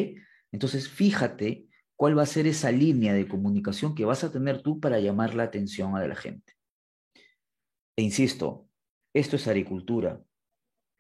Entonces, 0.52 0.90
fíjate 0.90 1.68
cuál 1.96 2.18
va 2.18 2.24
a 2.24 2.28
ser 2.28 2.48
esa 2.48 2.72
línea 2.72 3.14
de 3.14 3.28
comunicación 3.28 3.94
que 3.94 4.06
vas 4.06 4.24
a 4.24 4.32
tener 4.32 4.62
tú 4.62 4.80
para 4.80 5.00
llamar 5.00 5.36
la 5.36 5.44
atención 5.44 5.96
a 5.96 6.08
la 6.08 6.16
gente. 6.16 6.54
E 7.98 8.02
insisto, 8.02 8.70
esto 9.14 9.36
es 9.36 9.48
agricultura, 9.48 10.22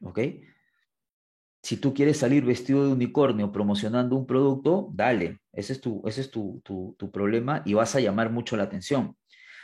¿ok? 0.01 0.19
Si 1.63 1.77
tú 1.77 1.93
quieres 1.93 2.17
salir 2.17 2.43
vestido 2.43 2.85
de 2.85 2.91
unicornio 2.91 3.51
promocionando 3.51 4.17
un 4.17 4.25
producto, 4.25 4.89
dale, 4.93 5.38
ese 5.59 5.73
es 5.73 5.81
tu, 5.81 6.01
ese 6.07 6.21
es 6.21 6.31
tu, 6.31 6.61
problema 7.13 7.61
y 7.65 7.73
vas 7.73 7.95
a 7.95 7.99
llamar 7.99 8.31
mucho 8.31 8.57
la 8.57 8.63
atención. 8.63 9.15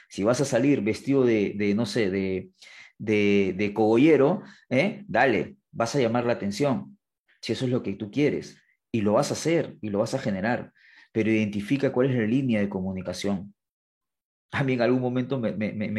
Si 0.10 0.24
vas 0.24 0.42
a 0.42 0.46
salir 0.46 0.82
vestido 0.82 1.26
de, 1.26 1.74
no 1.76 1.86
sé, 1.86 2.10
de, 2.10 2.52
de, 2.98 3.74
cogollero, 3.74 4.44
¿eh? 4.70 5.04
dale, 5.08 5.58
vas 5.72 5.96
a 5.96 6.00
llamar 6.00 6.26
la 6.26 6.34
atención, 6.34 6.98
si 7.42 7.54
eso 7.54 7.66
es 7.66 7.72
lo 7.72 7.84
que 7.84 7.94
tú 7.94 8.12
quieres. 8.12 8.62
Y 8.92 9.02
lo 9.02 9.14
vas 9.14 9.32
a 9.32 9.34
hacer 9.34 9.78
y 9.82 9.90
lo 9.90 10.00
vas 10.00 10.14
a 10.14 10.20
generar 10.20 10.72
pero 11.16 11.32
identifica 11.32 11.94
cuál 11.94 12.10
es 12.10 12.18
la 12.18 12.26
línea 12.26 12.60
de 12.60 12.68
comunicación. 12.68 13.54
A 14.52 14.66
mí 14.66 14.74
en 14.74 14.82
algún 14.82 15.00
momento 15.00 15.40
me, 15.40 15.50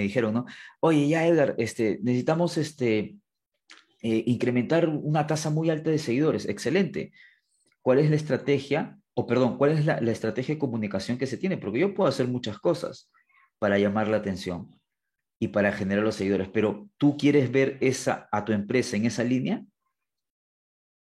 dijeron, 0.03 0.35
¿no? 0.35 0.45
Oye, 0.79 1.09
ya 1.09 1.27
Edgar, 1.27 1.55
este, 1.57 2.01
necesitamos 2.03 2.59
este, 2.59 3.17
eh, 4.03 4.25
incrementar 4.27 4.91
una 4.91 5.27
tasa 5.27 5.49
muy 5.49 5.71
alta 5.71 5.89
de 5.89 5.97
seguidores. 5.97 6.47
Excelente. 6.47 7.13
¿Cuál 7.81 8.01
es 8.01 8.11
la 8.11 8.17
estrategia, 8.17 8.99
o 9.17 9.27
perdón, 9.27 9.57
cuál 9.57 9.73
es 9.73 9.87
la, 9.87 9.99
estrategia 10.11 10.55
de 10.55 10.59
comunicación 10.59 11.19
que 11.19 11.27
se 11.27 11.39
tiene? 11.39 11.57
Porque 11.57 11.79
yo 11.79 11.95
puedo 11.95 12.09
hacer 12.09 12.29
muchas 12.29 12.59
cosas 12.59 13.11
para 13.59 13.79
llamar 13.79 14.09
la 14.09 14.19
atención 14.19 14.79
y 15.41 15.49
para 15.49 15.73
generar 15.73 16.05
los 16.05 16.17
seguidores, 16.17 16.49
pero 16.49 16.89
¿tú 16.99 17.17
quieres 17.17 17.51
ver 17.51 17.79
esa, 17.81 18.29
a 18.31 18.45
tu 18.45 18.53
empresa 18.53 18.97
en 18.97 19.07
esa 19.07 19.25
línea? 19.25 19.65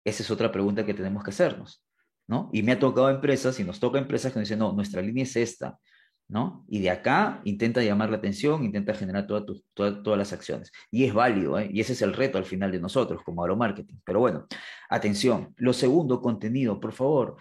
Esa 0.05 0.23
es 0.23 0.31
otra 0.31 0.51
pregunta 0.51 0.85
que 0.85 0.93
tenemos 0.93 1.23
que 1.23 1.31
hacernos. 1.31 1.83
¿no? 2.27 2.49
Y 2.51 2.61
me 2.61 2.73
ha 2.73 2.79
tocado 2.79 3.09
empresas, 3.09 3.59
y 3.59 3.63
nos 3.63 3.79
toca 3.79 3.99
empresas 3.99 4.33
que 4.33 4.39
nos 4.39 4.47
dicen, 4.47 4.59
no, 4.59 4.73
nuestra 4.73 5.01
línea 5.01 5.23
es 5.23 5.35
esta, 5.35 5.79
¿no? 6.27 6.65
Y 6.67 6.79
de 6.81 6.89
acá 6.89 7.41
intenta 7.45 7.81
llamar 7.81 8.09
la 8.09 8.17
atención, 8.17 8.65
intenta 8.65 8.93
generar 8.93 9.27
todas 9.27 10.17
las 10.17 10.33
acciones. 10.33 10.71
Y 10.91 11.05
es 11.05 11.13
válido, 11.13 11.57
¿eh? 11.57 11.69
Y 11.71 11.79
ese 11.79 11.93
es 11.93 12.01
el 12.01 12.13
reto 12.13 12.37
al 12.37 12.43
final 12.43 12.71
de 12.71 12.79
nosotros 12.79 13.21
como 13.23 13.41
agromarketing. 13.41 14.01
Pero 14.05 14.19
bueno, 14.19 14.45
atención. 14.89 15.53
Lo 15.55 15.71
segundo, 15.71 16.21
contenido, 16.21 16.81
por 16.81 16.91
favor. 16.91 17.37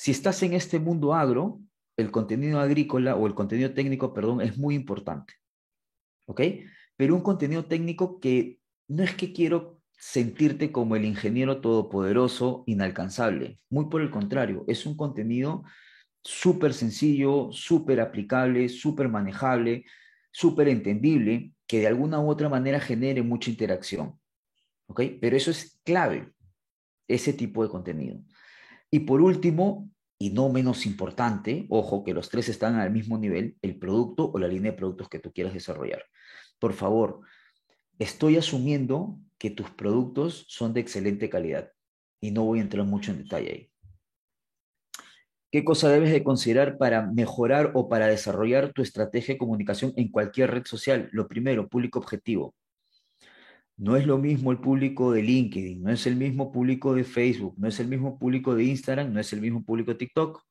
Si 0.00 0.12
estás 0.12 0.42
en 0.42 0.54
este 0.54 0.78
mundo 0.78 1.12
agro, 1.12 1.60
el 1.98 2.10
contenido 2.10 2.58
agrícola 2.58 3.16
o 3.16 3.26
el 3.26 3.34
contenido 3.34 3.74
técnico, 3.74 4.14
perdón, 4.14 4.40
es 4.40 4.56
muy 4.56 4.74
importante. 4.74 5.34
¿Ok? 6.24 6.40
Pero 6.96 7.14
un 7.14 7.20
contenido 7.20 7.66
técnico 7.66 8.18
que 8.18 8.60
no 8.88 9.02
es 9.02 9.14
que 9.14 9.34
quiero 9.34 9.82
sentirte 9.92 10.72
como 10.72 10.96
el 10.96 11.04
ingeniero 11.04 11.60
todopoderoso 11.60 12.64
inalcanzable. 12.66 13.60
Muy 13.68 13.90
por 13.90 14.00
el 14.00 14.10
contrario, 14.10 14.64
es 14.68 14.86
un 14.86 14.96
contenido 14.96 15.64
súper 16.24 16.72
sencillo, 16.72 17.50
súper 17.52 18.00
aplicable, 18.00 18.70
súper 18.70 19.10
manejable, 19.10 19.84
súper 20.32 20.68
entendible, 20.68 21.52
que 21.66 21.80
de 21.80 21.88
alguna 21.88 22.20
u 22.20 22.30
otra 22.30 22.48
manera 22.48 22.80
genere 22.80 23.22
mucha 23.22 23.50
interacción. 23.50 24.18
¿Ok? 24.86 25.02
Pero 25.20 25.36
eso 25.36 25.50
es 25.50 25.78
clave, 25.84 26.32
ese 27.06 27.34
tipo 27.34 27.62
de 27.62 27.68
contenido. 27.68 28.22
Y 28.90 29.00
por 29.00 29.20
último, 29.20 29.90
y 30.18 30.30
no 30.30 30.48
menos 30.48 30.84
importante, 30.84 31.66
ojo 31.70 32.04
que 32.04 32.12
los 32.12 32.28
tres 32.28 32.48
están 32.48 32.74
al 32.76 32.90
mismo 32.90 33.18
nivel, 33.18 33.56
el 33.62 33.78
producto 33.78 34.30
o 34.30 34.38
la 34.38 34.48
línea 34.48 34.72
de 34.72 34.76
productos 34.76 35.08
que 35.08 35.18
tú 35.18 35.32
quieras 35.32 35.54
desarrollar. 35.54 36.04
Por 36.58 36.72
favor, 36.72 37.20
estoy 37.98 38.36
asumiendo 38.36 39.18
que 39.38 39.50
tus 39.50 39.70
productos 39.70 40.44
son 40.48 40.74
de 40.74 40.80
excelente 40.80 41.30
calidad 41.30 41.72
y 42.20 42.32
no 42.32 42.44
voy 42.44 42.58
a 42.58 42.62
entrar 42.62 42.84
mucho 42.84 43.12
en 43.12 43.22
detalle 43.22 43.50
ahí. 43.50 43.70
¿Qué 45.52 45.64
cosa 45.64 45.88
debes 45.88 46.12
de 46.12 46.22
considerar 46.22 46.78
para 46.78 47.06
mejorar 47.06 47.72
o 47.74 47.88
para 47.88 48.06
desarrollar 48.06 48.72
tu 48.72 48.82
estrategia 48.82 49.34
de 49.34 49.38
comunicación 49.38 49.92
en 49.96 50.08
cualquier 50.10 50.50
red 50.50 50.64
social? 50.64 51.08
Lo 51.12 51.26
primero, 51.26 51.68
público 51.68 51.98
objetivo. 51.98 52.54
No 53.80 53.96
es 53.96 54.06
lo 54.06 54.18
mismo 54.18 54.52
el 54.52 54.58
público 54.58 55.10
de 55.10 55.22
LinkedIn, 55.22 55.82
no 55.82 55.90
es 55.90 56.06
el 56.06 56.14
mismo 56.14 56.52
público 56.52 56.94
de 56.94 57.02
Facebook, 57.02 57.54
no 57.56 57.66
es 57.66 57.80
el 57.80 57.88
mismo 57.88 58.18
público 58.18 58.54
de 58.54 58.64
Instagram, 58.64 59.10
no 59.10 59.18
es 59.20 59.32
el 59.32 59.40
mismo 59.40 59.64
público 59.64 59.92
de 59.92 59.96
TikTok. 59.96 60.42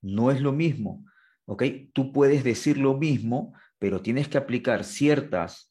No 0.00 0.30
es 0.30 0.40
lo 0.40 0.50
mismo, 0.50 1.04
¿ok? 1.44 1.64
Tú 1.92 2.12
puedes 2.12 2.42
decir 2.42 2.78
lo 2.78 2.96
mismo, 2.96 3.52
pero 3.78 4.00
tienes 4.00 4.26
que 4.26 4.38
aplicar 4.38 4.84
ciertas 4.84 5.70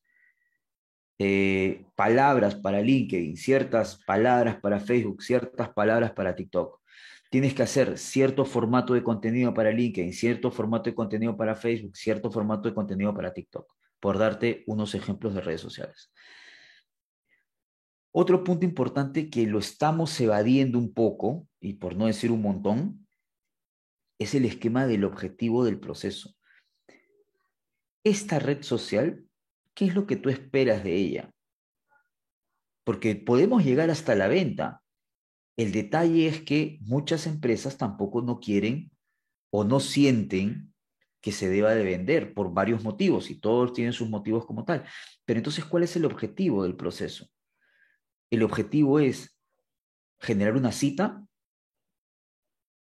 eh, 1.17 1.86
palabras 1.95 2.53
para 2.53 2.82
LinkedIn, 2.82 3.36
ciertas 3.36 4.03
palabras 4.05 4.58
para 4.58 4.79
Facebook, 4.79 5.23
ciertas 5.23 5.69
palabras 5.69 6.12
para 6.12 6.36
TikTok. 6.36 6.79
tienes 7.32 7.55
que 7.55 7.63
hacer 7.63 7.97
cierto 7.97 8.45
formato 8.45 8.93
de 8.93 9.01
contenido 9.01 9.55
para 9.55 9.71
LinkedIn, 9.71 10.13
cierto 10.13 10.51
formato 10.51 10.88
de 10.91 10.95
contenido 10.95 11.36
para 11.36 11.55
Facebook, 11.55 11.97
cierto 11.97 12.29
formato 12.29 12.69
de 12.69 12.75
contenido 12.75 13.12
para 13.12 13.34
TikTok, 13.34 13.65
por 13.99 14.19
darte 14.19 14.63
unos 14.67 14.93
ejemplos 14.93 15.34
de 15.34 15.41
redes 15.41 15.62
sociales. 15.62 16.12
Otro 18.12 18.43
punto 18.43 18.65
importante 18.65 19.30
que 19.30 19.45
lo 19.45 19.60
estamos 19.60 20.19
evadiendo 20.19 20.80
un 20.80 20.93
poco, 20.93 21.48
y 21.60 21.74
por 21.74 21.95
no 21.95 22.08
decir 22.08 22.32
un 22.32 22.41
montón, 22.41 23.08
es 24.19 24.34
el 24.36 24.45
esquema 24.45 24.88
del 24.88 25.06
objetivo 25.06 25.63
del 25.63 25.80
proceso. 25.80 26.36
Esta 28.04 28.39
red 28.39 28.63
social, 28.63 29.26
¿qué 29.74 29.86
es 29.86 29.95
lo 29.95 30.08
que 30.08 30.15
tú 30.15 30.30
esperas 30.30 30.84
de 30.84 30.95
ella? 30.95 31.32
Porque 32.84 33.15
podemos 33.15 33.63
llegar 33.63 33.89
hasta 33.89 34.15
la 34.15 34.28
venta, 34.28 34.82
el 35.58 35.72
detalle 35.72 36.28
es 36.28 36.41
que 36.41 36.80
muchas 36.82 37.28
empresas 37.28 37.78
tampoco 37.78 38.22
no 38.22 38.39
quieren 38.39 38.91
o 39.52 39.63
no 39.63 39.80
sienten 39.80 40.74
que 41.22 41.32
se 41.32 41.50
deba 41.50 41.76
de 41.76 41.84
vender 41.84 42.34
por 42.34 42.54
varios 42.54 42.84
motivos 42.84 43.30
y 43.30 43.36
todos 43.39 43.74
tienen 43.74 43.93
sus 43.93 44.10
motivos 44.10 44.45
como 44.45 44.63
tal. 44.63 44.86
Pero 45.26 45.39
entonces, 45.39 45.65
¿cuál 45.65 45.84
es 45.84 45.95
el 45.95 46.06
objetivo 46.06 46.63
del 46.63 46.78
proceso? 46.78 47.28
El 48.30 48.44
objetivo 48.44 49.00
es 49.00 49.39
generar 50.20 50.56
una 50.56 50.72
cita, 50.72 51.26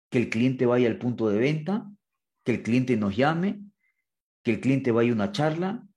que 0.10 0.18
el 0.18 0.30
cliente 0.30 0.66
vaya 0.66 0.88
al 0.88 0.98
punto 0.98 1.30
de 1.30 1.38
venta, 1.38 1.90
que 2.44 2.54
el 2.54 2.64
cliente 2.64 2.98
nos 2.98 3.16
llame, 3.16 3.62
que 4.44 4.52
el 4.52 4.62
cliente 4.62 4.92
vaya 4.92 5.12
a 5.12 5.16
una 5.16 5.32
charla. 5.32 5.88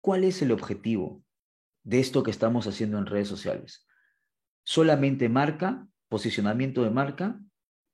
¿Cuál 0.00 0.24
es 0.24 0.42
el 0.42 0.50
objetivo 0.50 1.22
de 1.84 2.00
esto 2.00 2.22
que 2.22 2.30
estamos 2.30 2.66
haciendo 2.66 2.98
en 2.98 3.06
redes 3.06 3.28
sociales? 3.28 3.86
Solamente 4.64 5.28
marca 5.28 5.86
posicionamiento 6.10 6.82
de 6.82 6.90
marca, 6.90 7.40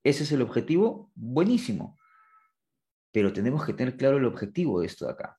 ese 0.02 0.24
es 0.24 0.32
el 0.32 0.42
objetivo, 0.42 1.12
buenísimo. 1.14 1.98
Pero 3.12 3.32
tenemos 3.32 3.64
que 3.64 3.74
tener 3.74 3.96
claro 3.96 4.16
el 4.16 4.24
objetivo 4.24 4.80
de 4.80 4.86
esto 4.86 5.04
de 5.06 5.12
acá. 5.12 5.38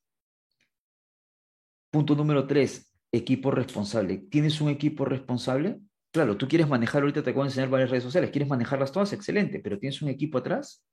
Punto 1.90 2.16
número 2.16 2.46
tres, 2.46 2.97
equipo 3.18 3.52
responsable. 3.52 4.18
¿Tienes 4.18 4.62
un 4.62 4.70
equipo 4.70 5.06
responsable? 5.06 5.80
Claro, 6.12 6.38
tú 6.38 6.48
quieres 6.48 6.68
manejar, 6.68 7.02
ahorita 7.02 7.24
te 7.24 7.30
acabo 7.30 7.44
de 7.44 7.50
enseñar 7.50 7.70
varias 7.70 7.90
redes 7.90 8.04
sociales, 8.04 8.32
quieres 8.32 8.50
manejarlas 8.50 8.92
todas, 8.92 9.14
excelente, 9.14 9.60
pero 9.60 9.78
¿tienes 9.78 10.02
un 10.02 10.10
equipo 10.10 10.38
atrás? 10.38 10.84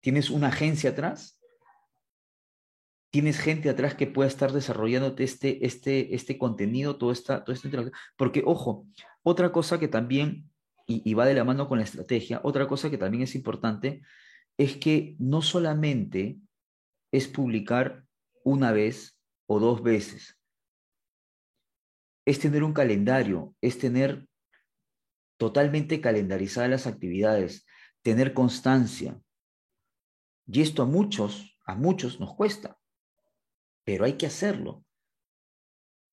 ¿Tienes 0.00 0.30
una 0.30 0.48
agencia 0.48 0.90
atrás? 0.90 1.40
¿Tienes 3.10 3.38
gente 3.38 3.70
atrás 3.70 3.94
que 3.94 4.06
pueda 4.06 4.28
estar 4.28 4.52
desarrollándote 4.52 5.24
este, 5.24 5.64
este, 5.64 6.14
este 6.14 6.36
contenido, 6.36 6.96
todo 6.98 7.12
esta, 7.12 7.44
todo 7.44 7.54
esta 7.54 7.70
Porque, 8.16 8.42
ojo, 8.44 8.86
otra 9.22 9.52
cosa 9.52 9.78
que 9.78 9.88
también 9.88 10.50
y, 10.88 11.12
va 11.14 11.26
de 11.26 11.34
la 11.34 11.44
mano 11.44 11.68
con 11.68 11.78
la 11.78 11.84
estrategia, 11.84 12.40
otra 12.42 12.66
cosa 12.66 12.88
que 12.88 12.96
también 12.96 13.22
es 13.22 13.34
importante 13.34 14.00
es 14.56 14.76
que 14.78 15.16
no 15.18 15.42
solamente 15.42 16.38
es 17.12 17.28
publicar 17.28 18.04
una 18.42 18.72
vez 18.72 19.18
o 19.46 19.60
dos 19.60 19.82
veces, 19.82 20.37
es 22.28 22.38
tener 22.38 22.62
un 22.62 22.74
calendario, 22.74 23.54
es 23.62 23.78
tener 23.78 24.28
totalmente 25.38 26.02
calendarizadas 26.02 26.68
las 26.68 26.86
actividades, 26.86 27.64
tener 28.02 28.34
constancia. 28.34 29.18
Y 30.46 30.60
esto 30.60 30.82
a 30.82 30.84
muchos, 30.84 31.58
a 31.64 31.74
muchos 31.74 32.20
nos 32.20 32.34
cuesta, 32.34 32.78
pero 33.82 34.04
hay 34.04 34.18
que 34.18 34.26
hacerlo. 34.26 34.84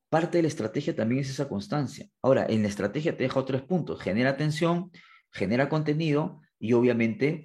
Parte 0.10 0.38
de 0.38 0.44
la 0.44 0.48
estrategia 0.48 0.96
también 0.96 1.20
es 1.20 1.30
esa 1.30 1.50
constancia. 1.50 2.08
Ahora, 2.22 2.46
en 2.48 2.62
la 2.62 2.70
estrategia 2.70 3.18
te 3.18 3.24
deja 3.24 3.44
tres 3.44 3.64
puntos. 3.64 4.02
Genera 4.02 4.30
atención, 4.30 4.92
genera 5.34 5.68
contenido 5.68 6.40
y 6.58 6.72
obviamente 6.72 7.44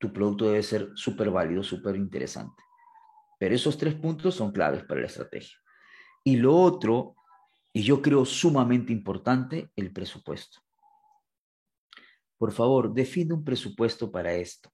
tu 0.00 0.12
producto 0.12 0.46
debe 0.46 0.64
ser 0.64 0.90
súper 0.96 1.30
válido, 1.30 1.62
súper 1.62 1.94
interesante. 1.94 2.60
Pero 3.38 3.54
esos 3.54 3.78
tres 3.78 3.94
puntos 3.94 4.34
son 4.34 4.50
claves 4.50 4.82
para 4.82 5.02
la 5.02 5.06
estrategia. 5.06 5.56
Y 6.24 6.34
lo 6.34 6.56
otro, 6.56 7.14
y 7.76 7.82
yo 7.82 8.00
creo 8.00 8.24
sumamente 8.24 8.90
importante, 8.90 9.70
el 9.76 9.92
presupuesto. 9.92 10.60
Por 12.38 12.50
favor, 12.50 12.94
define 12.94 13.34
un 13.34 13.44
presupuesto 13.44 14.10
para 14.10 14.32
esto. 14.32 14.70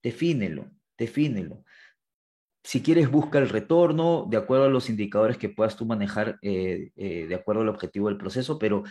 Defínelo, 0.00 0.70
defínelo. 0.96 1.64
Si 2.62 2.84
quieres, 2.84 3.10
busca 3.10 3.40
el 3.40 3.48
retorno 3.48 4.28
de 4.30 4.36
acuerdo 4.36 4.66
a 4.66 4.68
los 4.68 4.88
indicadores 4.88 5.38
que 5.38 5.48
puedas 5.48 5.76
tú 5.76 5.84
manejar 5.84 6.38
eh, 6.40 6.92
eh, 6.94 7.26
de 7.26 7.34
acuerdo 7.34 7.62
al 7.62 7.68
objetivo 7.68 8.06
del 8.06 8.16
proceso, 8.16 8.60
pero 8.60 8.84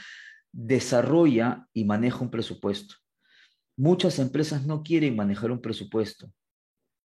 desarrolla 0.51 1.69
y 1.71 1.85
maneja 1.85 2.19
un 2.19 2.29
presupuesto. 2.29 2.95
Muchas 3.77 4.19
empresas 4.19 4.65
no 4.65 4.83
quieren 4.83 5.15
manejar 5.15 5.49
un 5.49 5.61
presupuesto, 5.61 6.29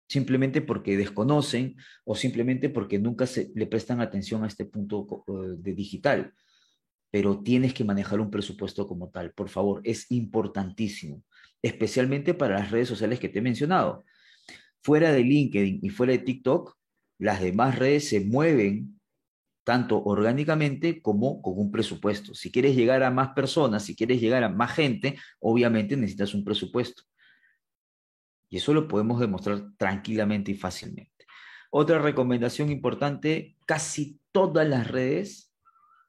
simplemente 0.08 0.62
porque 0.62 0.98
desconocen 0.98 1.76
o 2.04 2.16
simplemente 2.16 2.70
porque 2.70 3.00
nunca 3.00 3.26
se, 3.26 3.52
le 3.56 3.68
prestan 3.68 4.02
atención 4.02 4.44
a 4.44 4.48
este 4.48 4.66
punto 4.66 5.24
eh, 5.28 5.56
de 5.58 5.74
digital. 5.74 6.34
Pero 7.12 7.42
tienes 7.42 7.74
que 7.74 7.84
manejar 7.84 8.20
un 8.20 8.30
presupuesto 8.30 8.88
como 8.88 9.10
tal, 9.10 9.32
por 9.32 9.50
favor, 9.50 9.82
es 9.84 10.12
importantísimo, 10.12 11.24
especialmente 11.62 12.34
para 12.34 12.60
las 12.60 12.72
redes 12.72 12.90
sociales 12.90 13.20
que 13.20 13.30
te 13.30 13.40
he 13.40 13.42
mencionado 13.42 14.04
fuera 14.86 15.12
de 15.12 15.24
LinkedIn 15.24 15.80
y 15.82 15.90
fuera 15.90 16.12
de 16.12 16.20
TikTok, 16.20 16.78
las 17.18 17.42
demás 17.42 17.80
redes 17.80 18.08
se 18.08 18.20
mueven 18.20 19.00
tanto 19.64 20.04
orgánicamente 20.04 21.02
como 21.02 21.42
con 21.42 21.58
un 21.58 21.72
presupuesto. 21.72 22.36
Si 22.36 22.52
quieres 22.52 22.76
llegar 22.76 23.02
a 23.02 23.10
más 23.10 23.30
personas, 23.30 23.84
si 23.84 23.96
quieres 23.96 24.22
llegar 24.22 24.44
a 24.44 24.50
más 24.50 24.74
gente, 24.74 25.18
obviamente 25.40 25.98
necesitas 25.98 26.36
un 26.36 26.44
presupuesto. 26.44 27.02
Y 28.56 28.60
eso 28.60 28.74
lo 28.74 28.88
podemos 28.88 29.20
demostrar 29.20 29.74
tranquilamente 29.76 30.52
y 30.52 30.56
fácilmente. 30.56 31.26
Otra 31.72 32.00
recomendación 32.00 32.70
importante, 32.70 33.58
casi 33.66 34.22
todas 34.32 34.66
las 34.66 34.90
redes 34.90 35.54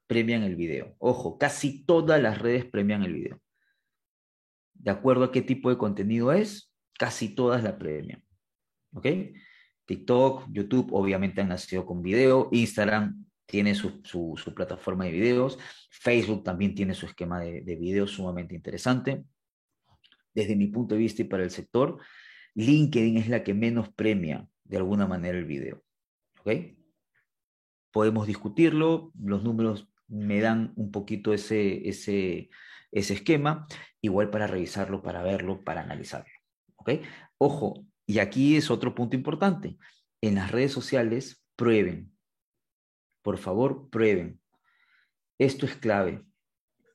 premian 0.06 0.44
el 0.44 0.54
video. 0.54 0.94
Ojo, 1.00 1.38
casi 1.38 1.84
todas 1.84 2.22
las 2.22 2.38
redes 2.38 2.64
premian 2.64 3.02
el 3.02 3.14
video. 3.14 3.40
De 4.74 4.92
acuerdo 4.92 5.24
a 5.24 5.32
qué 5.32 5.42
tipo 5.42 5.70
de 5.70 5.76
contenido 5.76 6.30
es, 6.32 6.72
casi 6.96 7.34
todas 7.34 7.64
la 7.64 7.78
premian. 7.78 8.22
¿ok? 8.92 9.08
TikTok, 9.84 10.44
YouTube 10.52 10.92
obviamente 10.92 11.40
han 11.40 11.48
nacido 11.48 11.84
con 11.84 12.00
video, 12.00 12.48
Instagram 12.52 13.26
tiene 13.44 13.74
su, 13.74 14.02
plataforma 14.54 15.06
de 15.06 15.10
videos, 15.10 15.58
Facebook 15.90 16.44
también 16.44 16.76
tiene 16.76 16.94
su 16.94 17.06
esquema 17.06 17.40
de, 17.40 17.62
de 17.62 17.74
videos 17.74 18.12
sumamente 18.12 18.54
interesante. 18.54 19.24
Desde 20.32 20.54
mi 20.54 20.68
punto 20.68 20.94
de 20.94 21.00
vista 21.00 21.22
y 21.22 21.24
para 21.24 21.42
el 21.42 21.50
sector, 21.50 21.98
LinkedIn 22.56 23.18
es 23.18 23.28
la 23.28 23.44
que 23.44 23.52
menos 23.52 23.90
premia 23.90 24.48
de 24.64 24.78
alguna 24.78 25.06
manera 25.06 25.38
el 25.38 25.44
video. 25.44 25.84
¿Ok? 26.40 26.52
Podemos 27.92 28.26
discutirlo, 28.26 29.12
los 29.20 29.44
números 29.44 29.88
me 30.08 30.40
dan 30.40 30.72
un 30.76 30.90
poquito 30.90 31.34
ese, 31.34 31.86
ese, 31.88 32.50
esquema, 32.90 33.66
igual 34.00 34.30
para 34.30 34.46
revisarlo, 34.46 35.02
para 35.02 35.22
verlo, 35.22 35.64
para 35.64 35.82
analizarlo. 35.82 36.32
¿Ok? 36.76 36.92
Ojo, 37.38 37.86
y 38.06 38.20
aquí 38.20 38.56
es 38.56 38.70
otro 38.70 38.94
punto 38.94 39.16
importante. 39.16 39.76
En 40.22 40.36
las 40.36 40.50
redes 40.50 40.72
sociales, 40.72 41.44
prueben. 41.56 42.10
Por 43.22 43.36
favor, 43.36 43.90
prueben. 43.90 44.40
Esto 45.38 45.66
es 45.66 45.76
clave. 45.76 46.24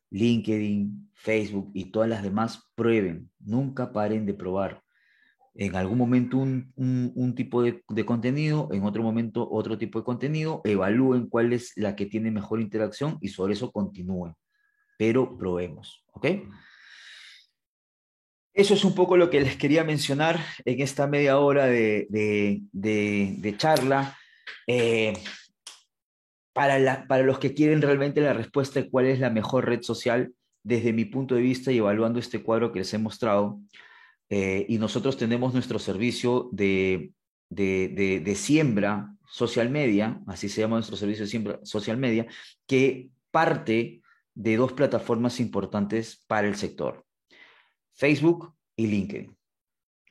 LinkedIn, 0.10 1.12
Facebook 1.14 1.72
y 1.76 1.92
todas 1.92 2.10
las 2.10 2.24
demás, 2.24 2.72
prueben. 2.74 3.30
Nunca 3.40 3.94
paren 3.94 4.26
de 4.26 4.34
probar. 4.34 4.81
En 5.54 5.76
algún 5.76 5.98
momento 5.98 6.38
un, 6.38 7.34
tipo 7.36 7.62
de, 7.62 7.84
de, 7.90 8.06
contenido, 8.06 8.70
en 8.72 8.84
otro 8.84 9.04
momento 9.04 9.50
otro 9.52 9.78
tipo 9.78 10.00
de 10.00 10.06
contenido, 10.06 10.62
evalúen 10.64 11.28
cuál 11.28 11.52
es 11.52 11.74
la 11.76 11.96
que 11.96 12.06
tiene 12.06 12.32
mejor 12.32 12.62
interacción 12.62 13.18
y 13.22 13.28
sobre 13.28 13.54
eso 13.54 13.72
continúen. 13.72 14.34
Pero 14.98 15.38
probemos, 15.38 16.06
¿ok? 16.14 16.28
Eso 18.54 18.74
es 18.74 18.84
un 18.84 18.94
poco 18.94 19.16
lo 19.16 19.30
que 19.30 19.40
les 19.40 19.56
quería 19.56 19.84
mencionar 19.84 20.40
en 20.66 20.82
esta 20.82 21.08
media 21.08 21.40
hora 21.40 21.66
de, 21.66 22.60
charla. 23.58 24.18
Eh, 24.68 25.14
para, 26.54 27.08
para 27.08 27.24
los 27.24 27.40
que 27.40 27.54
quieren 27.54 27.82
realmente 27.82 28.20
la 28.20 28.34
respuesta 28.34 28.82
de 28.82 28.90
cuál 28.90 29.06
es 29.06 29.20
la 29.20 29.30
mejor 29.30 29.68
red 29.68 29.82
social, 29.82 30.34
desde 30.64 30.92
mi 30.92 31.06
punto 31.06 31.36
de 31.36 31.42
vista 31.42 31.72
y 31.72 31.78
evaluando 31.78 32.20
este 32.20 32.44
cuadro 32.44 32.72
que 32.72 32.80
les 32.80 32.94
he 32.94 32.98
mostrado, 32.98 33.60
eh, 34.34 34.66
y 34.70 34.78
nosotros 34.78 35.18
tenemos 35.18 35.54
nuestro 35.54 35.78
servicio 35.78 36.48
de, 36.54 37.12
de, 37.50 38.34
siembra 38.38 39.14
social 39.30 39.70
media, 39.70 40.22
así 40.26 40.48
se 40.48 40.62
llama 40.62 40.78
nuestro 40.78 40.96
servicio 40.96 41.26
de 41.26 41.30
siembra 41.30 41.60
social 41.64 41.98
media, 41.98 42.26
que 42.66 43.10
parte 43.30 44.02
de 44.34 44.56
dos 44.56 44.72
plataformas 44.72 45.42
importantes 45.42 46.24
para 46.28 46.48
el 46.48 46.56
sector. 46.56 47.06
Facebook 47.92 48.56
y 48.78 48.88
LinkedIn. 48.88 49.36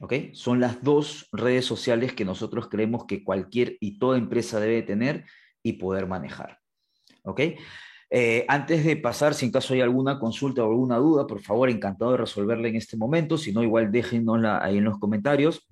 ¿Ok? 0.01 0.13
Son 0.35 0.61
las 0.61 0.85
dos 0.85 1.27
redes 1.33 1.65
sociales 1.65 2.13
que 2.13 2.27
nosotros 2.27 2.69
creemos 2.69 3.07
que 3.07 3.25
cualquier 3.25 3.79
y 3.81 3.99
toda 3.99 4.19
empresa 4.19 4.61
debe 4.61 4.83
tener 4.83 5.25
y 5.63 5.75
poder 5.75 6.07
manejar. 6.07 6.59
¿Ok? 7.23 7.41
Eh, 8.13 8.45
antes 8.49 8.85
de 8.85 8.97
pasar, 8.97 9.35
si 9.35 9.47
en 9.47 9.53
caso 9.53 9.73
hay 9.73 9.81
alguna 9.81 10.19
consulta 10.19 10.65
o 10.65 10.71
alguna 10.71 10.97
duda, 10.97 11.27
por 11.29 11.41
favor, 11.41 11.71
encantado 11.71 12.11
de 12.13 12.17
resolverla 12.19 12.69
en 12.69 12.77
este 12.77 12.97
momento. 12.97 13.39
Si 13.39 13.53
no, 13.53 13.63
igual 13.63 13.93
déjenosla 13.93 14.63
ahí 14.63 14.79
en 14.79 14.85
los 14.85 14.99
comentarios. 14.99 15.67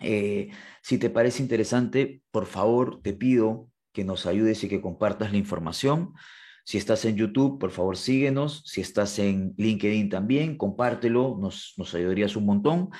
Eh, 0.00 0.50
si 0.80 0.98
te 0.98 1.10
parece 1.10 1.42
interesante, 1.42 2.22
por 2.30 2.46
favor, 2.46 3.00
te 3.02 3.12
pido 3.12 3.68
que 3.92 4.04
nos 4.04 4.26
ayudes 4.26 4.62
y 4.64 4.68
que 4.68 4.80
compartas 4.80 5.32
la 5.32 5.38
información. 5.38 6.14
Si 6.64 6.78
estás 6.78 7.04
en 7.04 7.16
YouTube, 7.16 7.58
por 7.58 7.72
favor, 7.72 7.96
síguenos. 7.96 8.62
Si 8.64 8.80
estás 8.80 9.18
en 9.18 9.52
LinkedIn 9.56 10.08
también, 10.08 10.56
compártelo, 10.56 11.36
nos, 11.40 11.74
nos 11.76 11.92
ayudarías 11.94 12.36
un 12.36 12.46
montón. 12.46 12.90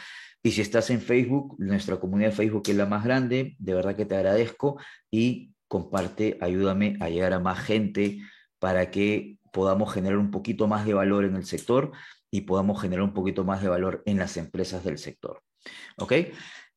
Y 0.43 0.51
si 0.51 0.61
estás 0.61 0.91
en 0.91 1.01
Facebook, 1.01 1.55
nuestra 1.61 2.01
comunidad 2.01 2.31
de 2.31 2.37
Facebook 2.37 2.65
es 2.67 2.77
la 2.77 2.87
más 2.87 3.05
grande, 3.05 3.55
de 3.61 3.75
verdad 3.75 3.95
que 3.95 4.07
te 4.07 4.17
agradezco 4.17 4.77
y 5.09 5.53
comparte, 5.69 6.37
ayúdame 6.41 6.97
a 6.99 7.09
llegar 7.09 7.33
a 7.33 7.39
más 7.39 7.61
gente 7.61 8.19
para 8.63 8.93
que 8.93 9.39
podamos 9.53 9.93
generar 9.93 10.19
un 10.19 10.31
poquito 10.31 10.69
más 10.69 10.87
de 10.87 10.95
valor 10.95 11.25
en 11.25 11.35
el 11.35 11.45
sector 11.45 11.91
y 12.31 12.43
podamos 12.43 12.81
generar 12.81 13.03
un 13.03 13.13
poquito 13.13 13.43
más 13.43 13.61
de 13.61 13.69
valor 13.69 14.05
en 14.07 14.19
las 14.19 14.37
empresas 14.37 14.85
del 14.85 14.99
sector. 14.99 15.43
¿Ok? 15.99 16.13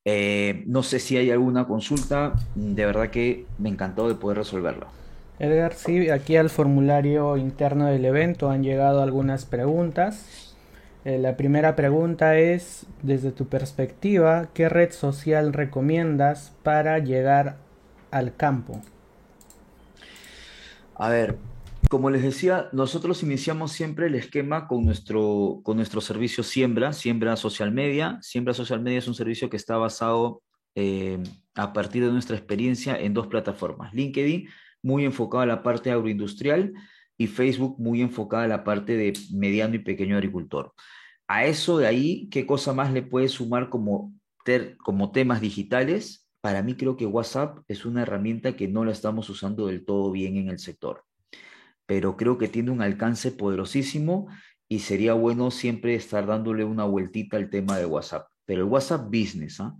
Eh, 0.03 0.63
no 0.65 0.81
sé 0.81 0.99
si 0.99 1.15
hay 1.15 1.29
alguna 1.29 1.67
consulta, 1.67 2.33
de 2.55 2.85
verdad 2.87 3.11
que 3.11 3.45
me 3.59 3.69
encantó 3.69 4.07
de 4.07 4.15
poder 4.15 4.39
resolverlo. 4.39 4.87
Edgar, 5.37 5.75
sí, 5.75 6.09
aquí 6.09 6.37
al 6.37 6.49
formulario 6.49 7.37
interno 7.37 7.85
del 7.85 8.05
evento 8.05 8.49
han 8.49 8.63
llegado 8.63 9.03
algunas 9.03 9.45
preguntas. 9.45 10.55
Eh, 11.03 11.19
la 11.19 11.37
primera 11.37 11.75
pregunta 11.75 12.35
es, 12.39 12.87
desde 13.03 13.31
tu 13.31 13.45
perspectiva, 13.45 14.47
¿qué 14.55 14.69
red 14.69 14.91
social 14.91 15.53
recomiendas 15.53 16.51
para 16.63 16.97
llegar 16.97 17.57
al 18.09 18.35
campo? 18.35 18.81
A 20.95 21.09
ver, 21.09 21.37
como 21.89 22.09
les 22.09 22.23
decía, 22.23 22.69
nosotros 22.71 23.23
iniciamos 23.23 23.71
siempre 23.71 24.07
el 24.07 24.15
esquema 24.15 24.67
con 24.67 24.85
nuestro, 24.85 25.61
con 25.63 25.77
nuestro 25.77 26.01
servicio 26.01 26.43
Siembra, 26.43 26.93
Siembra 26.93 27.35
Social 27.35 27.71
Media. 27.71 28.17
Siembra 28.21 28.53
Social 28.53 28.81
Media 28.81 28.99
es 28.99 29.07
un 29.07 29.15
servicio 29.15 29.49
que 29.49 29.57
está 29.57 29.77
basado 29.77 30.41
eh, 30.75 31.21
a 31.55 31.73
partir 31.73 32.03
de 32.03 32.11
nuestra 32.11 32.35
experiencia 32.35 32.99
en 32.99 33.13
dos 33.13 33.27
plataformas. 33.27 33.93
LinkedIn, 33.93 34.49
muy 34.81 35.05
enfocado 35.05 35.43
a 35.43 35.47
la 35.47 35.63
parte 35.63 35.91
agroindustrial, 35.91 36.73
y 37.17 37.27
Facebook, 37.27 37.79
muy 37.79 38.01
enfocada 38.01 38.43
a 38.43 38.47
la 38.47 38.63
parte 38.65 38.97
de 38.97 39.13
mediano 39.31 39.75
y 39.75 39.79
pequeño 39.79 40.17
agricultor 40.17 40.73
a 41.27 41.45
eso 41.45 41.77
de 41.77 41.87
ahí, 41.87 42.29
¿qué 42.29 42.45
cosa 42.45 42.73
más 42.73 42.91
le 42.93 43.01
puede 43.01 43.29
sumar 43.29 43.69
como, 43.69 44.13
como 44.83 45.11
temas 45.11 45.41
digitales? 45.41 46.27
Para 46.41 46.61
mí 46.61 46.75
creo 46.75 46.95
que 46.95 47.05
WhatsApp 47.05 47.59
es 47.67 47.85
una 47.85 48.03
herramienta 48.03 48.55
que 48.55 48.67
no 48.67 48.85
la 48.85 48.91
estamos 48.91 49.29
usando 49.29 49.67
del 49.67 49.85
todo 49.85 50.11
bien 50.11 50.37
en 50.37 50.49
el 50.49 50.59
sector, 50.59 51.03
pero 51.85 52.17
creo 52.17 52.37
que 52.37 52.47
tiene 52.47 52.71
un 52.71 52.81
alcance 52.81 53.31
poderosísimo 53.31 54.27
y 54.67 54.79
sería 54.79 55.13
bueno 55.13 55.51
siempre 55.51 55.95
estar 55.95 56.25
dándole 56.25 56.63
una 56.63 56.85
vueltita 56.85 57.37
al 57.37 57.49
tema 57.49 57.77
de 57.77 57.85
WhatsApp. 57.85 58.27
Pero 58.45 58.63
el 58.63 58.69
WhatsApp 58.69 59.05
Business, 59.05 59.59
¿ah? 59.59 59.75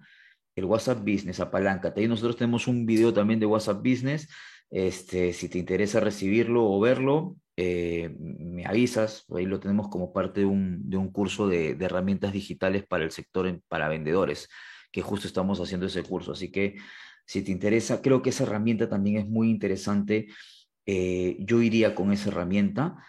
el 0.56 0.66
WhatsApp 0.66 1.00
Business, 1.00 1.40
apaláncate. 1.40 2.02
Ahí 2.02 2.08
nosotros 2.08 2.38
tenemos 2.38 2.68
un 2.68 2.86
video 2.86 3.14
también 3.14 3.40
de 3.40 3.46
WhatsApp 3.46 3.78
Business. 3.78 4.28
Este, 4.70 5.34
si 5.34 5.50
te 5.50 5.58
interesa 5.58 6.00
recibirlo 6.00 6.66
o 6.66 6.80
verlo, 6.80 7.36
eh, 7.58 8.14
me 8.20 8.66
avisas, 8.66 9.26
ahí 9.36 9.46
lo 9.46 9.60
tenemos 9.60 9.88
como 9.90 10.12
parte 10.12 10.42
de 10.42 10.46
un, 10.46 11.10
curso 11.12 11.48
de, 11.48 11.72
herramientas 11.80 12.34
digitales 12.34 12.86
para 12.86 13.04
el 13.04 13.12
sector, 13.12 13.62
para 13.68 13.88
vendedores, 13.88 14.50
que 14.92 15.02
justo 15.02 15.28
estamos 15.28 15.60
haciendo 15.60 15.86
ese 15.86 16.04
curso. 16.04 16.34
Así 16.34 16.52
que 16.52 16.76
si 17.26 17.42
te 17.42 17.52
interesa, 17.52 18.02
creo 18.02 18.22
que 18.22 18.30
esa 18.30 18.44
herramienta 18.44 18.90
también 18.90 19.18
es 19.18 19.28
muy 19.28 19.50
interesante. 19.50 20.28
Eh, 20.86 21.38
yo 21.40 21.62
iría 21.62 21.96
con 21.96 22.12
esa 22.12 22.30
herramienta. 22.30 23.04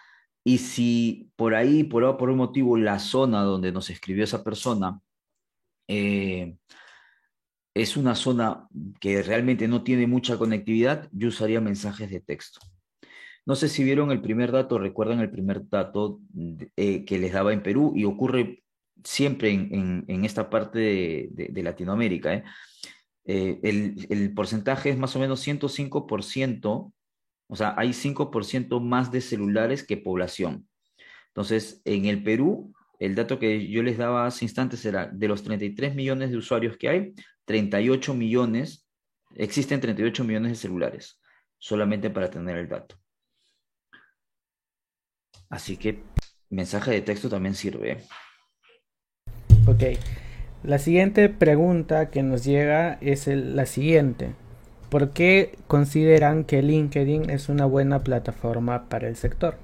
Y 0.45 0.59
si 0.59 1.31
por 1.37 1.55
ahí, 1.55 1.85
por, 1.85 2.17
por 2.17 2.31
un 2.31 2.39
motivo, 2.39 2.77
la 2.77 2.99
zona 2.99 3.43
donde 3.43 3.73
nos 3.73 3.91
escribió 3.91 4.25
esa 4.25 4.45
persona 4.45 5.01
eh, 5.89 6.57
es 7.75 7.97
una 7.97 8.15
zona 8.15 8.67
que 9.01 9.23
realmente 9.23 9.69
no 9.69 9.83
tiene 9.83 10.07
mucha 10.07 10.39
conectividad, 10.39 11.09
yo 11.13 11.29
usaría 11.29 11.61
mensajes 11.61 12.11
de 12.11 12.21
texto. 12.21 12.61
No 13.45 13.55
sé 13.55 13.69
si 13.69 13.85
vieron 13.85 14.11
el 14.11 14.23
primer 14.23 14.51
dato, 14.51 14.79
recuerdan 14.79 15.21
el 15.21 15.31
primer 15.31 15.69
dato 15.69 16.21
eh, 16.77 17.05
que 17.05 17.19
les 17.19 17.33
daba 17.33 17.53
en 17.53 17.63
Perú 17.63 17.93
y 17.95 18.05
ocurre 18.05 18.65
siempre 19.05 19.51
en, 19.53 20.25
esta 20.25 20.51
parte 20.51 20.79
de, 21.31 21.63
Latinoamérica. 21.63 22.35
¿eh? 22.35 22.45
Eh, 23.25 23.61
el, 24.09 24.35
porcentaje 24.35 24.91
es 24.91 24.99
más 24.99 25.15
o 25.15 25.21
menos 25.21 25.47
105%, 25.47 26.93
o 27.49 27.57
sea, 27.57 27.75
hay 27.77 27.91
5% 27.91 28.81
más 28.81 29.11
de 29.13 29.21
celulares 29.21 29.85
que 29.85 29.97
población. 29.97 30.69
Entonces, 31.29 31.83
en 31.85 32.07
el 32.07 32.23
Perú, 32.23 32.73
el 32.99 33.15
dato 33.15 33.39
que 33.39 33.69
yo 33.69 33.83
les 33.83 33.99
daba 33.99 34.27
hace 34.27 34.45
instantes 34.45 34.85
era 34.85 35.07
de 35.07 35.29
los 35.29 35.43
33 35.43 35.95
millones 35.95 36.31
de 36.31 36.37
usuarios 36.37 36.77
que 36.77 36.89
hay, 36.89 37.15
38 37.45 38.15
millones, 38.15 38.89
existen 39.35 39.81
38 39.81 40.25
millones 40.25 40.53
de 40.53 40.57
celulares, 40.57 41.21
solamente 41.59 42.11
para 42.11 42.31
tener 42.31 42.57
el 42.57 42.69
dato. 42.69 42.97
Así 45.49 45.77
que 45.77 46.03
mensaje 46.51 46.91
de 46.91 47.03
texto 47.03 47.29
también 47.29 47.55
sirve. 47.55 48.03
Ok. 49.67 49.99
La 50.63 50.79
siguiente 50.79 51.29
pregunta 51.29 52.11
que 52.11 52.23
nos 52.23 52.45
llega 52.45 52.95
es 53.01 53.27
la 53.29 53.67
siguiente. 53.67 54.35
¿Por 54.89 55.13
qué 55.13 55.59
consideran 55.67 56.45
que 56.45 56.63
LinkedIn 56.63 57.31
es 57.31 57.49
una 57.49 57.67
buena 57.67 58.05
plataforma 58.05 58.89
para 58.89 59.09
el 59.09 59.17
sector? 59.17 59.59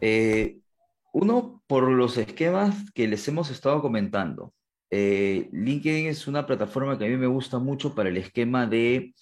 Eh, 0.00 0.58
uno, 1.12 1.62
por 1.66 1.90
los 1.90 2.18
esquemas 2.18 2.90
que 2.94 3.08
les 3.08 3.26
hemos 3.28 3.50
estado 3.50 3.80
comentando. 3.82 4.54
Eh, 4.90 5.48
LinkedIn 5.52 6.06
es 6.06 6.28
una 6.28 6.46
plataforma 6.46 6.98
que 6.98 7.06
a 7.06 7.08
mí 7.08 7.16
me 7.16 7.26
gusta 7.26 7.58
mucho 7.58 7.94
para 7.94 8.10
el 8.10 8.16
esquema 8.18 8.66
de 8.66 9.14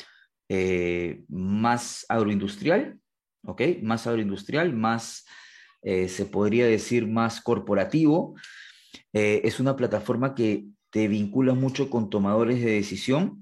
eh, 0.49 1.25
más 1.29 2.05
agroindustrial, 2.09 2.99
¿ok? 3.45 3.63
Más 3.83 4.07
agroindustrial, 4.07 4.75
más, 4.75 5.25
se 5.83 6.27
podría 6.27 6.67
decir, 6.67 7.09
más 7.09 7.41
corporativo. 7.41 8.37
Es 9.13 9.59
una 9.61 9.77
plataforma 9.77 10.35
que 10.35 10.67
te 10.91 11.09
vincula 11.09 11.55
mucho 11.55 11.91
con 11.91 12.11
tomadores 12.11 12.63
de 12.63 12.73
decisión, 12.73 13.42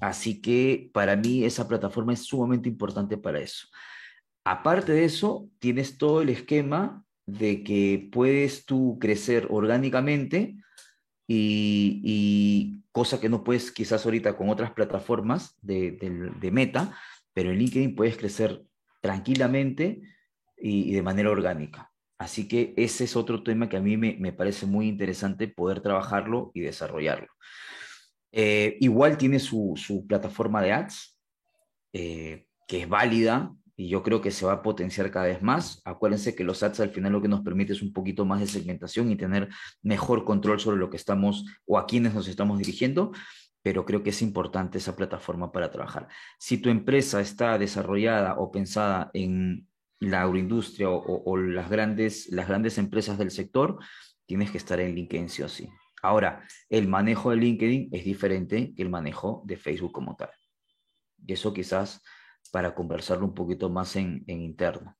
así 0.00 0.40
que 0.40 0.90
para 0.92 1.16
mí 1.16 1.44
esa 1.44 1.68
plataforma 1.68 2.12
es 2.12 2.24
sumamente 2.24 2.68
importante 2.68 3.16
para 3.16 3.40
eso. 3.40 3.68
Aparte 4.44 4.92
de 4.92 5.04
eso, 5.04 5.48
tienes 5.58 5.98
todo 5.98 6.22
el 6.22 6.28
esquema 6.28 7.04
de 7.26 7.64
que 7.64 8.08
puedes 8.12 8.64
tú 8.64 8.98
crecer 9.00 9.48
orgánicamente 9.50 10.56
y, 11.26 12.82
cosa 12.92 13.20
que 13.20 13.28
no 13.28 13.44
puedes 13.44 13.72
quizás 13.72 14.06
ahorita 14.06 14.38
con 14.38 14.48
otras 14.48 14.70
plataformas 14.70 15.54
de, 15.60 15.92
de 16.40 16.50
meta, 16.50 16.96
pero 17.34 17.50
en 17.50 17.58
LinkedIn 17.58 17.94
puedes 17.94 18.16
crecer 18.16 18.64
tranquilamente 19.02 20.00
y, 20.56 20.92
de 20.92 21.02
manera 21.02 21.30
orgánica. 21.30 21.92
Así 22.18 22.48
que 22.48 22.72
ese 22.76 23.04
es 23.04 23.14
otro 23.14 23.42
tema 23.42 23.68
que 23.68 23.76
a 23.76 23.80
mí 23.80 23.96
me, 23.96 24.32
parece 24.32 24.66
muy 24.66 24.88
interesante 24.88 25.48
poder 25.48 25.80
trabajarlo 25.80 26.50
y 26.54 26.60
desarrollarlo. 26.60 27.28
Eh, 28.38 28.76
igual 28.80 29.16
tiene 29.16 29.38
su, 29.38 30.04
plataforma 30.06 30.60
de 30.60 30.72
ads, 30.72 31.18
eh, 31.94 32.46
que 32.68 32.82
es 32.82 32.88
válida 32.88 33.54
y 33.74 33.88
yo 33.88 34.02
creo 34.02 34.20
que 34.20 34.30
se 34.30 34.44
va 34.44 34.52
a 34.52 34.62
potenciar 34.62 35.10
cada 35.10 35.24
vez 35.24 35.40
más. 35.40 35.80
Acuérdense 35.86 36.34
que 36.34 36.44
los 36.44 36.62
ads 36.62 36.80
al 36.80 36.90
final 36.90 37.12
lo 37.12 37.22
que 37.22 37.28
nos 37.28 37.40
permite 37.40 37.72
es 37.72 37.80
un 37.80 37.94
poquito 37.94 38.26
más 38.26 38.40
de 38.40 38.46
segmentación 38.46 39.10
y 39.10 39.16
tener 39.16 39.48
mejor 39.82 40.26
control 40.26 40.60
sobre 40.60 40.76
lo 40.76 40.90
que 40.90 40.98
estamos 40.98 41.46
o 41.64 41.78
a 41.78 41.86
quienes 41.86 42.12
nos 42.12 42.28
estamos 42.28 42.58
dirigiendo 42.58 43.12
pero 43.62 43.84
creo 43.84 44.04
que 44.04 44.10
es 44.10 44.22
importante 44.22 44.78
esa 44.78 44.94
plataforma 44.94 45.50
para 45.50 45.72
trabajar. 45.72 46.06
Si 46.38 46.58
tu 46.58 46.70
empresa 46.70 47.20
está 47.20 47.58
desarrollada 47.58 48.36
o 48.38 48.52
pensada 48.52 49.10
en 49.12 49.66
la 49.98 50.22
agroindustria 50.22 50.88
o, 50.88 51.36
las, 51.36 51.68
grandes, 51.68 52.28
las 52.30 52.46
grandes 52.46 52.78
empresas 52.78 53.18
del 53.18 53.32
sector, 53.32 53.80
tienes 54.24 54.52
que 54.52 54.58
estar 54.58 54.78
en 54.78 54.94
LinkedIn 54.94 55.28
sí 55.28 55.42
o 55.42 55.48
sí. 55.48 55.68
Ahora, 56.06 56.46
el 56.68 56.86
manejo 56.86 57.30
de 57.30 57.36
LinkedIn 57.38 57.88
es 57.90 58.04
diferente 58.04 58.72
que 58.76 58.82
el 58.82 58.90
manejo 58.90 59.42
de 59.44 59.56
Facebook 59.56 59.90
como 59.90 60.14
tal. 60.14 60.30
Y 61.26 61.32
eso 61.32 61.52
quizás 61.52 62.00
para 62.52 62.76
conversarlo 62.76 63.26
un 63.26 63.34
poquito 63.34 63.68
más 63.70 63.96
en, 63.96 64.22
en 64.28 64.40
interno. 64.40 64.96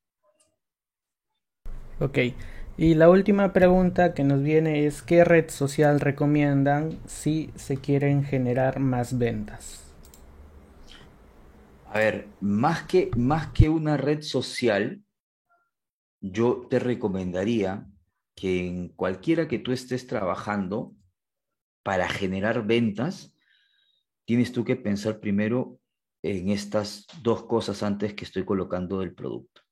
Ok, 2.00 2.18
y 2.76 2.94
la 2.94 3.09
última 3.09 3.52
pregunta 3.52 4.14
que 4.14 4.24
nos 4.24 4.42
viene 4.42 4.84
es 4.84 5.00
¿qué 5.02 5.24
red 5.24 5.48
social 5.48 6.00
recomiendan 6.00 6.98
si 7.07 7.50
se 7.54 7.76
quieren 7.76 8.24
generar 8.24 8.80
más 8.80 9.16
ventas? 9.16 9.84
A 11.84 11.98
ver, 12.00 12.26
más 12.40 12.82
que, 12.82 13.11
más 13.16 13.52
que 13.52 13.68
una 13.68 13.96
red 13.96 14.22
social, 14.22 15.04
yo 16.20 16.66
te 16.68 16.80
recomendaría 16.80 17.86
que 18.34 18.66
en 18.66 18.88
cualquiera 18.88 19.46
que 19.48 19.61
tú 19.61 19.72
estés 19.72 20.07
trabajando 20.09 20.95
para 21.87 22.09
generar 22.09 22.66
ventas, 22.66 23.32
tienes 24.24 24.51
tú 24.51 24.64
que 24.64 24.74
pensar 24.74 25.20
primero 25.20 25.78
en 26.20 26.51
estas 26.51 27.07
dos 27.22 27.45
cosas 27.45 27.84
antes 27.84 28.12
que 28.14 28.24
estoy 28.24 28.45
colocando 28.45 28.99
del 28.99 29.14
producto. 29.14 29.62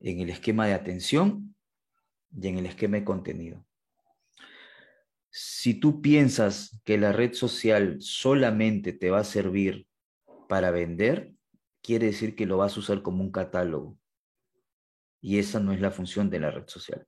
En 0.00 0.20
el 0.20 0.30
esquema 0.30 0.66
de 0.66 0.72
atención 0.72 1.54
y 2.30 2.48
en 2.48 2.56
el 2.56 2.64
esquema 2.64 2.96
de 2.96 3.04
contenido. 3.04 3.66
Si 5.28 5.74
tú 5.74 6.00
piensas 6.00 6.80
que 6.84 6.96
la 6.96 7.12
red 7.12 7.34
social 7.34 8.00
solamente 8.00 8.94
te 8.94 9.10
va 9.10 9.18
a 9.18 9.24
servir 9.24 9.86
para 10.48 10.70
vender, 10.70 11.34
quiere 11.82 12.06
decir 12.06 12.34
que 12.34 12.46
lo 12.46 12.56
vas 12.56 12.78
a 12.78 12.80
usar 12.80 13.02
como 13.02 13.22
un 13.22 13.30
catálogo. 13.30 13.98
Y 15.20 15.38
esa 15.38 15.60
no 15.60 15.74
es 15.74 15.82
la 15.82 15.90
función 15.90 16.30
de 16.30 16.40
la 16.40 16.50
red 16.50 16.66
social. 16.66 17.06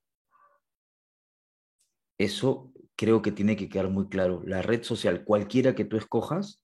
Eso 2.19 2.74
creo 2.97 3.23
que 3.23 3.33
tiene 3.33 3.57
que 3.57 3.69
quedar 3.69 3.89
muy 3.89 4.09
claro. 4.09 4.43
La 4.45 4.63
red 4.63 4.83
social, 4.83 5.25
cualquiera 5.25 5.75
que 5.75 5.85
tú 5.85 5.97
escojas, 5.97 6.63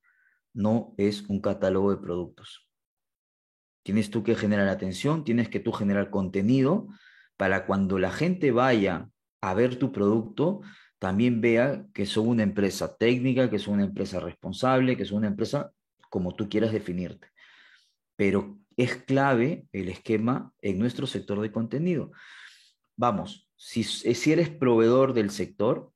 no 0.53 0.95
es 0.97 1.23
un 1.29 1.41
catálogo 1.41 1.91
de 1.91 1.99
productos. 2.03 2.69
Tienes 3.83 4.11
tú 4.11 4.23
que 4.23 4.35
generar 4.35 4.69
atención, 4.69 5.25
tienes 5.25 5.49
que 5.49 5.61
tú 5.61 5.73
generar 5.73 6.11
contenido 6.11 6.89
para 7.37 7.67
cuando 7.67 7.99
la 7.99 8.11
gente 8.11 8.51
vaya 8.51 9.09
a 9.41 9.55
ver 9.55 9.79
tu 9.79 9.93
producto, 9.93 10.61
también 10.99 11.41
vea 11.41 11.87
que 11.95 12.05
son 12.05 12.29
una 12.29 12.43
empresa 12.43 12.97
técnica, 12.97 13.49
que 13.49 13.59
son 13.59 13.75
una 13.75 13.85
empresa 13.85 14.21
responsable, 14.21 14.97
que 14.97 15.07
son 15.07 15.19
una 15.19 15.29
empresa 15.29 15.73
como 16.11 16.35
tú 16.35 16.49
quieras 16.49 16.73
definirte. 16.73 17.29
Pero 18.17 18.59
es 18.77 18.97
clave 18.97 19.67
el 19.73 19.89
esquema 19.89 20.53
en 20.61 20.79
nuestro 20.79 21.07
sector 21.07 21.41
de 21.41 21.51
contenido. 21.51 22.13
Vamos, 22.97 23.49
si, 23.57 23.83
si 23.83 24.33
eres 24.33 24.51
proveedor 24.51 25.15
del 25.15 25.31
sector, 25.31 25.91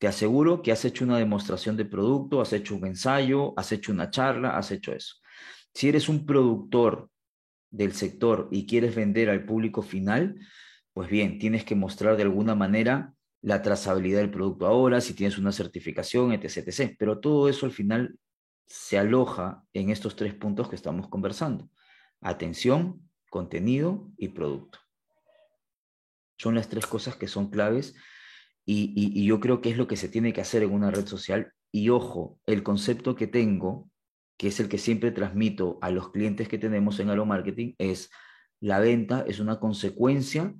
te 0.00 0.08
aseguro 0.08 0.62
que 0.62 0.72
has 0.72 0.86
hecho 0.86 1.04
una 1.04 1.18
demostración 1.18 1.76
de 1.76 1.84
producto, 1.84 2.40
has 2.40 2.54
hecho 2.54 2.74
un 2.74 2.86
ensayo, 2.86 3.52
has 3.58 3.70
hecho 3.70 3.92
una 3.92 4.10
charla, 4.10 4.56
has 4.56 4.70
hecho 4.70 4.94
eso. 4.94 5.16
Si 5.74 5.90
eres 5.90 6.08
un 6.08 6.24
productor 6.24 7.10
del 7.70 7.92
sector 7.92 8.48
y 8.50 8.66
quieres 8.66 8.94
vender 8.94 9.28
al 9.28 9.44
público 9.44 9.82
final, 9.82 10.40
pues 10.94 11.10
bien, 11.10 11.38
tienes 11.38 11.66
que 11.66 11.74
mostrar 11.74 12.16
de 12.16 12.22
alguna 12.22 12.54
manera 12.54 13.12
la 13.42 13.60
trazabilidad 13.60 14.20
del 14.20 14.30
producto 14.30 14.66
ahora, 14.66 15.02
si 15.02 15.12
tienes 15.12 15.36
una 15.36 15.52
certificación, 15.52 16.32
etc, 16.32 16.68
etc. 16.68 16.96
Pero 16.98 17.20
todo 17.20 17.50
eso 17.50 17.66
al 17.66 17.72
final 17.72 18.18
se 18.64 18.96
aloja 18.96 19.64
en 19.74 19.90
estos 19.90 20.16
tres 20.16 20.32
puntos 20.32 20.70
que 20.70 20.76
estamos 20.76 21.08
conversando. 21.08 21.68
Atención, 22.22 23.06
contenido 23.28 24.10
y 24.16 24.28
producto. 24.28 24.78
Son 26.38 26.54
las 26.54 26.70
tres 26.70 26.86
cosas 26.86 27.16
que 27.16 27.28
son 27.28 27.50
claves 27.50 27.94
y, 28.72 29.24
yo 29.24 29.40
creo 29.40 29.60
que 29.60 29.70
es 29.70 29.76
lo 29.76 29.86
que 29.86 29.96
se 29.96 30.08
tiene 30.08 30.32
que 30.32 30.40
hacer 30.40 30.62
en 30.62 30.72
una 30.72 30.90
red 30.90 31.06
social. 31.06 31.52
Y 31.72 31.88
ojo, 31.88 32.38
el 32.46 32.62
concepto 32.62 33.16
que 33.16 33.26
tengo, 33.26 33.90
que 34.38 34.48
es 34.48 34.60
el 34.60 34.68
que 34.68 34.78
siempre 34.78 35.10
transmito 35.10 35.78
a 35.82 35.90
los 35.90 36.10
clientes 36.10 36.48
que 36.48 36.58
tenemos 36.58 37.00
en 37.00 37.10
Halo 37.10 37.26
Marketing, 37.26 37.74
es 37.78 38.10
la 38.60 38.78
venta 38.78 39.24
es 39.26 39.40
una 39.40 39.58
consecuencia 39.58 40.54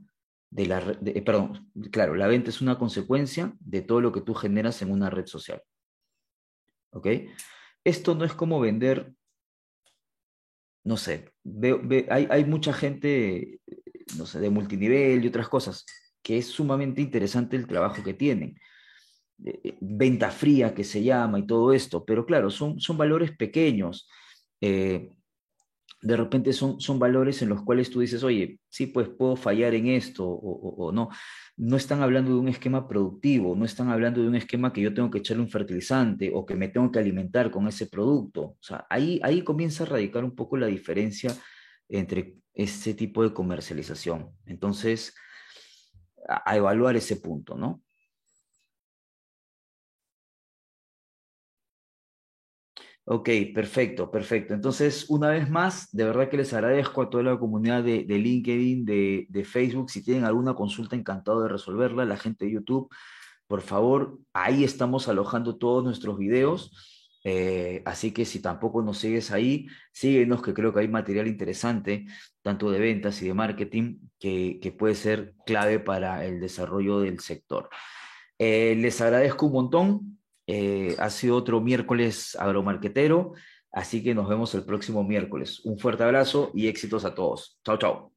de 0.50 0.66
la 0.66 0.80
de, 0.80 1.12
eh, 1.12 1.22
perdón, 1.22 1.70
claro, 1.92 2.14
la 2.14 2.26
venta 2.26 2.50
es 2.50 2.60
una 2.60 2.78
consecuencia 2.78 3.54
de 3.60 3.82
todo 3.82 4.00
lo 4.00 4.10
que 4.10 4.22
tú 4.22 4.34
generas 4.34 4.82
en 4.82 4.90
una 4.90 5.10
red 5.10 5.26
social. 5.26 5.62
¿Ok? 6.92 7.06
Esto 7.84 8.14
no 8.14 8.24
es 8.24 8.34
como 8.34 8.58
vender, 8.58 9.14
no 10.84 10.96
sé, 10.96 11.32
hay, 12.08 12.26
hay 12.30 12.44
mucha 12.44 12.72
gente, 12.72 13.60
no 14.18 14.26
sé, 14.26 14.40
de 14.40 14.50
multinivel 14.50 15.24
y 15.24 15.28
otras 15.28 15.48
cosas 15.48 15.84
que 16.22 16.38
es 16.38 16.46
sumamente 16.46 17.00
interesante 17.00 17.56
el 17.56 17.66
trabajo 17.66 18.02
que 18.02 18.14
tienen. 18.14 18.56
Eh, 19.44 19.60
eh, 19.64 19.78
venta 19.80 20.30
fría 20.30 20.74
que 20.74 20.84
se 20.84 21.02
llama 21.02 21.38
y 21.38 21.46
todo 21.46 21.72
esto, 21.72 22.04
pero 22.04 22.26
claro, 22.26 22.50
son, 22.50 22.80
son 22.80 22.98
valores 22.98 23.36
pequeños. 23.36 24.08
Eh, 24.60 25.10
de 26.02 26.16
repente 26.16 26.52
son, 26.52 26.80
son 26.80 26.98
valores 26.98 27.42
en 27.42 27.50
los 27.50 27.62
cuales 27.62 27.90
tú 27.90 28.00
dices, 28.00 28.22
oye, 28.22 28.58
sí, 28.68 28.86
pues 28.86 29.08
puedo 29.08 29.36
fallar 29.36 29.74
en 29.74 29.86
esto 29.88 30.26
o, 30.26 30.86
o, 30.86 30.92
no. 30.92 31.10
No 31.56 31.76
están 31.76 32.02
hablando 32.02 32.32
de 32.32 32.38
un 32.38 32.48
esquema 32.48 32.88
productivo, 32.88 33.54
no 33.54 33.66
están 33.66 33.90
hablando 33.90 34.22
de 34.22 34.28
un 34.28 34.34
esquema 34.34 34.72
que 34.72 34.80
yo 34.80 34.94
tengo 34.94 35.10
que 35.10 35.18
echarle 35.18 35.42
un 35.42 35.50
fertilizante 35.50 36.30
o 36.34 36.46
que 36.46 36.54
me 36.54 36.68
tengo 36.68 36.90
que 36.90 36.98
alimentar 36.98 37.50
con 37.50 37.68
ese 37.68 37.86
producto. 37.86 38.42
O 38.42 38.58
sea, 38.60 38.86
ahí, 38.88 39.20
ahí 39.22 39.42
comienza 39.42 39.84
a 39.84 39.86
radicar 39.86 40.24
un 40.24 40.34
poco 40.34 40.56
la 40.56 40.68
diferencia 40.68 41.34
entre 41.88 42.36
ese 42.54 42.94
tipo 42.94 43.22
de 43.22 43.34
comercialización. 43.34 44.30
Entonces, 44.46 45.14
evaluar 46.56 46.96
ese 46.96 47.16
punto, 47.16 47.56
¿no? 47.56 47.82
Ok, 53.04 53.28
perfecto, 53.52 54.08
perfecto. 54.10 54.54
Entonces, 54.54 55.06
una 55.10 55.30
vez 55.30 55.50
más, 55.50 55.90
de 55.90 56.04
verdad 56.04 56.28
que 56.28 56.36
les 56.36 56.52
agradezco 56.52 57.02
a 57.02 57.10
toda 57.10 57.24
la 57.24 57.38
comunidad 57.38 57.82
de, 57.82 58.04
LinkedIn, 58.04 58.84
de, 58.84 59.26
de, 59.28 59.44
Facebook. 59.44 59.90
Si 59.90 60.04
tienen 60.04 60.24
alguna 60.24 60.54
consulta, 60.54 60.94
encantado 60.94 61.42
de 61.42 61.48
resolverla. 61.48 62.04
La 62.04 62.16
gente 62.16 62.44
de 62.44 62.52
YouTube, 62.52 62.88
por 63.48 63.62
favor, 63.62 64.20
ahí 64.32 64.62
estamos 64.62 65.08
alojando 65.08 65.56
todos 65.58 65.82
nuestros 65.82 66.18
videos. 66.18 66.99
Eh, 67.22 67.82
así 67.84 68.12
que 68.12 68.24
si 68.24 68.40
tampoco 68.40 68.82
nos 68.82 68.98
sigues 68.98 69.30
ahí, 69.30 69.66
síguenos, 69.92 70.42
que 70.42 70.54
creo 70.54 70.72
que 70.72 70.80
hay 70.80 70.88
material 70.88 71.26
interesante, 71.26 72.06
tanto 72.42 72.70
de 72.70 72.78
ventas 72.78 73.20
y 73.22 73.28
de 73.28 73.34
marketing, 73.34 73.98
que, 74.18 74.74
puede 74.78 74.94
ser 74.94 75.34
clave 75.44 75.78
para 75.80 76.24
el 76.24 76.40
desarrollo 76.40 77.00
del 77.00 77.20
sector. 77.20 77.68
Eh, 78.38 78.74
les 78.76 79.00
agradezco 79.00 79.46
un 79.46 79.52
montón. 79.52 80.18
Eh, 80.46 80.96
ha 80.98 81.10
sido 81.10 81.36
otro 81.36 81.60
miércoles 81.60 82.36
agromarquetero, 82.36 83.34
así 83.70 84.02
que 84.02 84.14
nos 84.14 84.28
vemos 84.28 84.54
el 84.54 84.64
próximo 84.64 85.04
miércoles. 85.04 85.60
Un 85.64 85.78
fuerte 85.78 86.02
abrazo 86.02 86.50
y 86.54 86.68
éxitos 86.68 87.04
a 87.04 87.14
todos. 87.14 87.60
Chao, 87.64 87.76
chao. 87.78 88.09